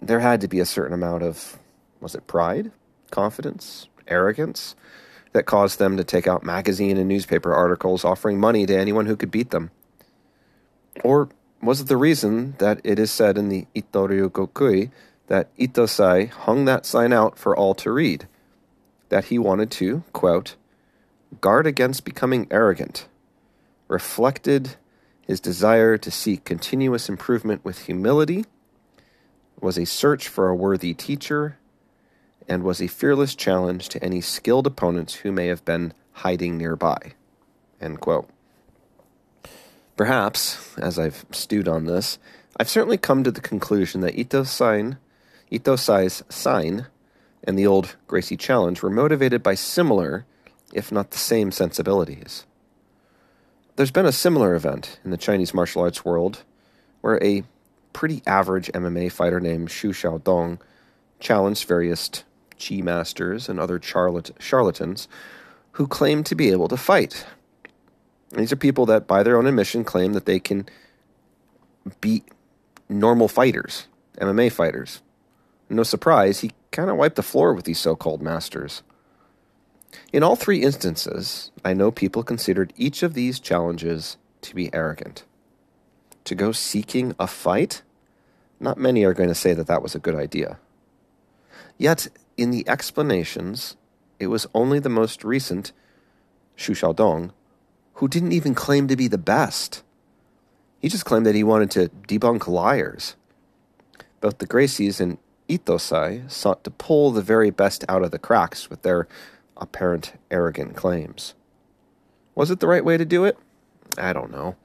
There 0.00 0.20
had 0.20 0.40
to 0.40 0.48
be 0.48 0.60
a 0.60 0.64
certain 0.64 0.94
amount 0.94 1.24
of, 1.24 1.58
was 2.00 2.14
it 2.14 2.26
pride, 2.28 2.70
confidence, 3.10 3.88
arrogance 4.06 4.76
that 5.32 5.44
caused 5.44 5.78
them 5.78 5.96
to 5.96 6.04
take 6.04 6.28
out 6.28 6.44
magazine 6.44 6.96
and 6.96 7.08
newspaper 7.08 7.52
articles 7.52 8.04
offering 8.04 8.38
money 8.38 8.64
to 8.64 8.78
anyone 8.78 9.06
who 9.06 9.16
could 9.16 9.30
beat 9.30 9.50
them? 9.50 9.70
Or 11.02 11.28
was 11.60 11.80
it 11.80 11.88
the 11.88 11.96
reason 11.96 12.54
that 12.58 12.80
it 12.84 12.98
is 12.98 13.10
said 13.10 13.36
in 13.36 13.48
the 13.48 13.66
Ittoryu 13.74 14.30
Gokui 14.30 14.90
that 15.26 15.54
Ittosai 15.56 16.30
hung 16.30 16.64
that 16.64 16.86
sign 16.86 17.12
out 17.12 17.36
for 17.36 17.56
all 17.56 17.74
to 17.74 17.90
read? 17.90 18.28
That 19.08 19.26
he 19.26 19.38
wanted 19.38 19.70
to, 19.72 20.04
quote, 20.12 20.54
guard 21.40 21.66
against 21.66 22.04
becoming 22.04 22.46
arrogant, 22.50 23.08
reflected 23.86 24.76
his 25.20 25.40
desire 25.40 25.98
to 25.98 26.10
seek 26.10 26.44
continuous 26.44 27.08
improvement 27.08 27.64
with 27.64 27.86
humility, 27.86 28.44
was 29.60 29.78
a 29.78 29.84
search 29.84 30.28
for 30.28 30.48
a 30.48 30.54
worthy 30.54 30.94
teacher, 30.94 31.58
and 32.48 32.62
was 32.62 32.80
a 32.80 32.86
fearless 32.86 33.34
challenge 33.34 33.88
to 33.90 34.02
any 34.02 34.20
skilled 34.20 34.66
opponents 34.66 35.16
who 35.16 35.30
may 35.30 35.48
have 35.48 35.64
been 35.64 35.92
hiding 36.12 36.56
nearby. 36.56 37.12
Perhaps, 39.96 40.76
as 40.78 40.98
I've 40.98 41.26
stewed 41.30 41.68
on 41.68 41.84
this, 41.84 42.18
I've 42.56 42.68
certainly 42.68 42.96
come 42.96 43.24
to 43.24 43.30
the 43.30 43.40
conclusion 43.40 44.00
that 44.00 44.18
Ito 44.18 44.44
Sign, 44.44 44.98
Ito 45.50 45.74
Ittosai's 45.74 46.22
sign 46.28 46.86
and 47.44 47.58
the 47.58 47.66
old 47.66 47.96
Gracie 48.06 48.36
challenge 48.36 48.82
were 48.82 48.90
motivated 48.90 49.42
by 49.42 49.54
similar, 49.54 50.24
if 50.72 50.92
not 50.92 51.10
the 51.10 51.18
same, 51.18 51.50
sensibilities. 51.50 52.44
There's 53.76 53.90
been 53.90 54.06
a 54.06 54.12
similar 54.12 54.54
event 54.54 54.98
in 55.04 55.10
the 55.10 55.16
Chinese 55.16 55.54
martial 55.54 55.82
arts 55.82 56.04
world 56.04 56.42
where 57.00 57.22
a 57.22 57.44
pretty 57.92 58.22
average 58.26 58.70
MMA 58.72 59.10
fighter 59.10 59.40
named 59.40 59.68
Xu 59.68 59.90
Xiaodong 59.90 60.58
challenged 61.20 61.66
various 61.66 62.10
chi 62.58 62.80
masters 62.82 63.48
and 63.48 63.58
other 63.58 63.78
charlat- 63.78 64.32
charlatans 64.40 65.08
who 65.72 65.86
claim 65.86 66.24
to 66.24 66.34
be 66.34 66.50
able 66.50 66.68
to 66.68 66.76
fight. 66.76 67.24
These 68.30 68.52
are 68.52 68.56
people 68.56 68.84
that, 68.86 69.06
by 69.06 69.22
their 69.22 69.36
own 69.38 69.46
admission, 69.46 69.84
claim 69.84 70.12
that 70.12 70.26
they 70.26 70.38
can 70.38 70.68
beat 72.00 72.24
normal 72.88 73.28
fighters, 73.28 73.86
MMA 74.20 74.52
fighters. 74.52 75.00
No 75.70 75.82
surprise, 75.82 76.40
he 76.40 76.52
kind 76.70 76.90
of 76.90 76.96
wiped 76.96 77.16
the 77.16 77.22
floor 77.22 77.54
with 77.54 77.64
these 77.64 77.78
so 77.78 77.94
called 77.94 78.22
masters. 78.22 78.82
In 80.12 80.22
all 80.22 80.36
three 80.36 80.62
instances, 80.62 81.50
I 81.64 81.74
know 81.74 81.90
people 81.90 82.22
considered 82.22 82.72
each 82.76 83.02
of 83.02 83.14
these 83.14 83.40
challenges 83.40 84.16
to 84.42 84.54
be 84.54 84.72
arrogant. 84.72 85.24
To 86.24 86.34
go 86.34 86.52
seeking 86.52 87.14
a 87.18 87.26
fight? 87.26 87.82
Not 88.60 88.78
many 88.78 89.04
are 89.04 89.14
going 89.14 89.28
to 89.28 89.34
say 89.34 89.54
that 89.54 89.66
that 89.66 89.82
was 89.82 89.94
a 89.94 90.00
good 90.00 90.14
idea. 90.14 90.58
Yet, 91.76 92.08
in 92.36 92.50
the 92.50 92.68
explanations, 92.68 93.76
it 94.18 94.26
was 94.26 94.46
only 94.54 94.78
the 94.78 94.88
most 94.88 95.24
recent, 95.24 95.72
Xu 96.56 96.74
Xiaodong, 96.74 97.30
who 97.94 98.08
didn't 98.08 98.32
even 98.32 98.54
claim 98.54 98.88
to 98.88 98.96
be 98.96 99.08
the 99.08 99.18
best. 99.18 99.82
He 100.80 100.88
just 100.88 101.04
claimed 101.04 101.26
that 101.26 101.34
he 101.34 101.44
wanted 101.44 101.70
to 101.72 101.88
debunk 102.06 102.46
liars. 102.46 103.16
Both 104.20 104.38
the 104.38 104.46
Gracies 104.46 105.00
and 105.00 105.18
Ittosai 105.48 106.30
sought 106.30 106.64
to 106.64 106.70
pull 106.70 107.10
the 107.10 107.22
very 107.22 107.50
best 107.50 107.84
out 107.88 108.02
of 108.02 108.10
the 108.10 108.18
cracks 108.18 108.68
with 108.68 108.82
their 108.82 109.08
apparent 109.58 110.12
arrogant 110.30 110.76
claims. 110.76 111.34
Was 112.34 112.50
it 112.50 112.60
the 112.60 112.68
right 112.68 112.84
way 112.84 112.96
to 112.96 113.04
do 113.04 113.24
it? 113.24 113.36
I 113.96 114.12
don't 114.12 114.30
know. 114.30 114.56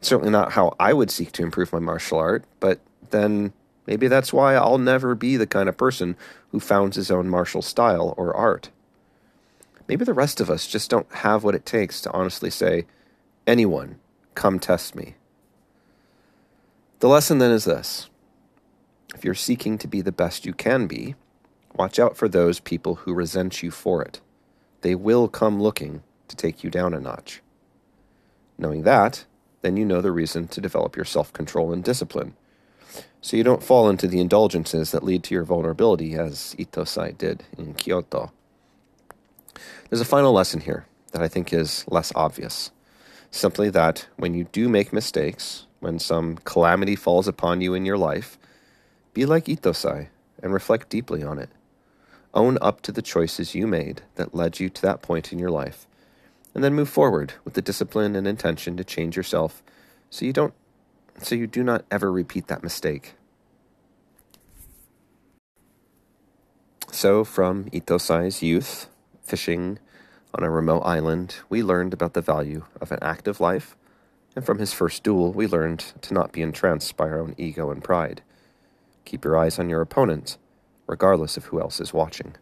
certainly 0.00 0.30
not 0.30 0.52
how 0.52 0.74
I 0.80 0.92
would 0.92 1.10
seek 1.10 1.32
to 1.32 1.42
improve 1.42 1.72
my 1.72 1.78
martial 1.78 2.18
art, 2.18 2.44
but 2.58 2.80
then 3.10 3.52
maybe 3.86 4.08
that's 4.08 4.32
why 4.32 4.54
I'll 4.54 4.78
never 4.78 5.14
be 5.14 5.36
the 5.36 5.46
kind 5.46 5.68
of 5.68 5.76
person 5.76 6.16
who 6.50 6.60
founds 6.60 6.96
his 6.96 7.10
own 7.10 7.28
martial 7.28 7.62
style 7.62 8.14
or 8.16 8.34
art. 8.34 8.70
Maybe 9.88 10.04
the 10.04 10.14
rest 10.14 10.40
of 10.40 10.48
us 10.48 10.66
just 10.66 10.88
don't 10.88 11.12
have 11.16 11.44
what 11.44 11.54
it 11.54 11.66
takes 11.66 12.00
to 12.02 12.12
honestly 12.12 12.50
say, 12.50 12.86
anyone, 13.46 13.98
come 14.34 14.58
test 14.58 14.94
me. 14.94 15.16
The 17.00 17.08
lesson 17.08 17.38
then 17.38 17.50
is 17.50 17.64
this 17.64 18.08
if 19.14 19.24
you're 19.24 19.34
seeking 19.34 19.78
to 19.78 19.88
be 19.88 20.00
the 20.00 20.12
best 20.12 20.46
you 20.46 20.52
can 20.52 20.86
be, 20.86 21.14
watch 21.74 21.98
out 21.98 22.16
for 22.16 22.28
those 22.28 22.60
people 22.60 22.96
who 22.96 23.12
resent 23.12 23.62
you 23.62 23.70
for 23.70 24.02
it. 24.02 24.20
They 24.82 24.94
will 24.94 25.28
come 25.28 25.60
looking 25.62 26.02
to 26.28 26.36
take 26.36 26.64
you 26.64 26.70
down 26.70 26.94
a 26.94 27.00
notch. 27.00 27.42
Knowing 28.58 28.82
that, 28.82 29.24
then 29.62 29.76
you 29.76 29.84
know 29.84 30.00
the 30.00 30.12
reason 30.12 30.48
to 30.48 30.60
develop 30.60 30.96
your 30.96 31.04
self 31.04 31.32
control 31.32 31.72
and 31.72 31.84
discipline. 31.84 32.34
So 33.20 33.36
you 33.36 33.44
don't 33.44 33.62
fall 33.62 33.88
into 33.88 34.08
the 34.08 34.20
indulgences 34.20 34.90
that 34.90 35.02
lead 35.02 35.22
to 35.24 35.34
your 35.34 35.44
vulnerability, 35.44 36.14
as 36.14 36.54
Ittosai 36.58 37.16
did 37.16 37.44
in 37.58 37.74
Kyoto. 37.74 38.32
There's 39.88 40.00
a 40.00 40.06
final 40.06 40.32
lesson 40.32 40.60
here 40.60 40.86
that 41.12 41.22
I 41.22 41.28
think 41.28 41.52
is 41.52 41.84
less 41.88 42.12
obvious. 42.14 42.70
Simply 43.30 43.70
that 43.70 44.06
when 44.16 44.34
you 44.34 44.44
do 44.44 44.68
make 44.68 44.92
mistakes, 44.92 45.66
when 45.80 45.98
some 45.98 46.36
calamity 46.44 46.96
falls 46.96 47.28
upon 47.28 47.60
you 47.60 47.74
in 47.74 47.84
your 47.84 47.98
life, 47.98 48.38
be 49.12 49.26
like 49.26 49.44
Ittosai 49.44 50.08
and 50.42 50.52
reflect 50.52 50.88
deeply 50.88 51.22
on 51.22 51.38
it. 51.38 51.50
Own 52.32 52.58
up 52.60 52.80
to 52.82 52.92
the 52.92 53.02
choices 53.02 53.54
you 53.54 53.66
made 53.66 54.02
that 54.14 54.34
led 54.34 54.60
you 54.60 54.68
to 54.68 54.82
that 54.82 55.02
point 55.02 55.32
in 55.32 55.38
your 55.38 55.50
life, 55.50 55.86
and 56.54 56.62
then 56.62 56.74
move 56.74 56.88
forward 56.88 57.34
with 57.44 57.54
the 57.54 57.62
discipline 57.62 58.14
and 58.14 58.26
intention 58.26 58.76
to 58.76 58.84
change 58.84 59.16
yourself 59.16 59.62
so 60.10 60.24
you 60.24 60.32
don't 60.32 60.54
so 61.18 61.34
you 61.34 61.46
do 61.46 61.62
not 61.62 61.84
ever 61.90 62.10
repeat 62.10 62.46
that 62.46 62.62
mistake. 62.62 63.14
So, 66.90 67.24
from 67.24 67.66
Ittosai's 67.66 68.42
youth, 68.42 68.88
fishing 69.22 69.78
on 70.34 70.44
a 70.44 70.50
remote 70.50 70.80
island, 70.80 71.36
we 71.48 71.62
learned 71.62 71.92
about 71.92 72.14
the 72.14 72.20
value 72.20 72.64
of 72.80 72.90
an 72.90 72.98
active 73.02 73.40
life, 73.40 73.76
and 74.34 74.44
from 74.44 74.58
his 74.58 74.72
first 74.72 75.02
duel, 75.02 75.32
we 75.32 75.46
learned 75.46 75.80
to 76.02 76.14
not 76.14 76.32
be 76.32 76.42
entranced 76.42 76.96
by 76.96 77.08
our 77.08 77.20
own 77.20 77.34
ego 77.36 77.70
and 77.70 77.82
pride. 77.82 78.22
Keep 79.04 79.24
your 79.24 79.38
eyes 79.38 79.58
on 79.58 79.68
your 79.68 79.80
opponent, 79.80 80.36
regardless 80.90 81.36
of 81.36 81.44
who 81.46 81.60
else 81.60 81.80
is 81.80 81.94
watching. 81.94 82.34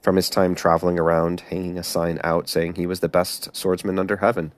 From 0.00 0.16
his 0.16 0.30
time 0.30 0.54
traveling 0.54 0.98
around, 0.98 1.40
hanging 1.40 1.76
a 1.76 1.82
sign 1.82 2.18
out 2.24 2.48
saying 2.48 2.74
he 2.74 2.86
was 2.86 3.00
the 3.00 3.08
best 3.08 3.54
swordsman 3.54 3.98
under 3.98 4.16
heaven, 4.16 4.52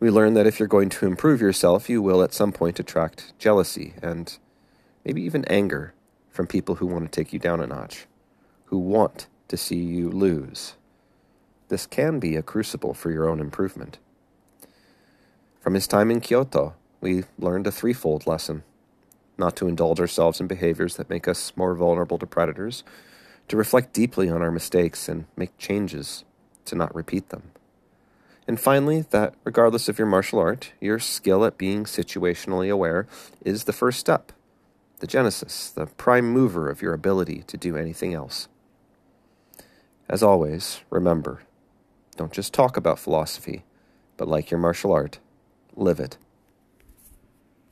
we 0.00 0.10
learn 0.10 0.34
that 0.34 0.48
if 0.48 0.58
you're 0.58 0.66
going 0.66 0.88
to 0.88 1.06
improve 1.06 1.40
yourself, 1.40 1.88
you 1.88 2.02
will 2.02 2.24
at 2.24 2.34
some 2.34 2.50
point 2.50 2.80
attract 2.80 3.38
jealousy 3.38 3.94
and 4.02 4.36
maybe 5.04 5.22
even 5.22 5.44
anger 5.44 5.94
from 6.28 6.48
people 6.48 6.74
who 6.74 6.86
want 6.86 7.04
to 7.04 7.20
take 7.20 7.32
you 7.32 7.38
down 7.38 7.60
a 7.60 7.68
notch, 7.68 8.06
who 8.64 8.78
want 8.78 9.28
to 9.46 9.56
see 9.56 9.76
you 9.78 10.10
lose. 10.10 10.74
This 11.68 11.86
can 11.86 12.18
be 12.18 12.34
a 12.34 12.42
crucible 12.42 12.94
for 12.94 13.12
your 13.12 13.28
own 13.28 13.38
improvement. 13.38 13.98
From 15.60 15.74
his 15.74 15.86
time 15.86 16.10
in 16.10 16.20
Kyoto, 16.20 16.74
we 17.00 17.22
learned 17.38 17.68
a 17.68 17.72
threefold 17.72 18.26
lesson 18.26 18.64
not 19.38 19.56
to 19.56 19.68
indulge 19.68 20.00
ourselves 20.00 20.40
in 20.40 20.46
behaviors 20.46 20.96
that 20.96 21.10
make 21.10 21.28
us 21.28 21.52
more 21.56 21.74
vulnerable 21.74 22.18
to 22.18 22.26
predators, 22.26 22.84
to 23.48 23.56
reflect 23.56 23.92
deeply 23.92 24.28
on 24.28 24.42
our 24.42 24.50
mistakes 24.50 25.08
and 25.08 25.26
make 25.36 25.56
changes 25.58 26.24
to 26.64 26.74
not 26.74 26.94
repeat 26.94 27.28
them. 27.28 27.50
And 28.48 28.60
finally, 28.60 29.02
that 29.10 29.34
regardless 29.44 29.88
of 29.88 29.98
your 29.98 30.06
martial 30.06 30.38
art, 30.38 30.72
your 30.80 30.98
skill 30.98 31.44
at 31.44 31.58
being 31.58 31.84
situationally 31.84 32.70
aware 32.70 33.06
is 33.44 33.64
the 33.64 33.72
first 33.72 33.98
step, 33.98 34.32
the 35.00 35.06
genesis, 35.06 35.70
the 35.70 35.86
prime 35.86 36.30
mover 36.30 36.70
of 36.70 36.80
your 36.80 36.94
ability 36.94 37.42
to 37.48 37.56
do 37.56 37.76
anything 37.76 38.14
else. 38.14 38.48
As 40.08 40.22
always, 40.22 40.80
remember 40.90 41.42
don't 42.16 42.32
just 42.32 42.54
talk 42.54 42.78
about 42.78 42.98
philosophy, 42.98 43.64
but 44.16 44.26
like 44.26 44.50
your 44.50 44.58
martial 44.58 44.90
art, 44.90 45.18
live 45.74 46.00
it. 46.00 46.16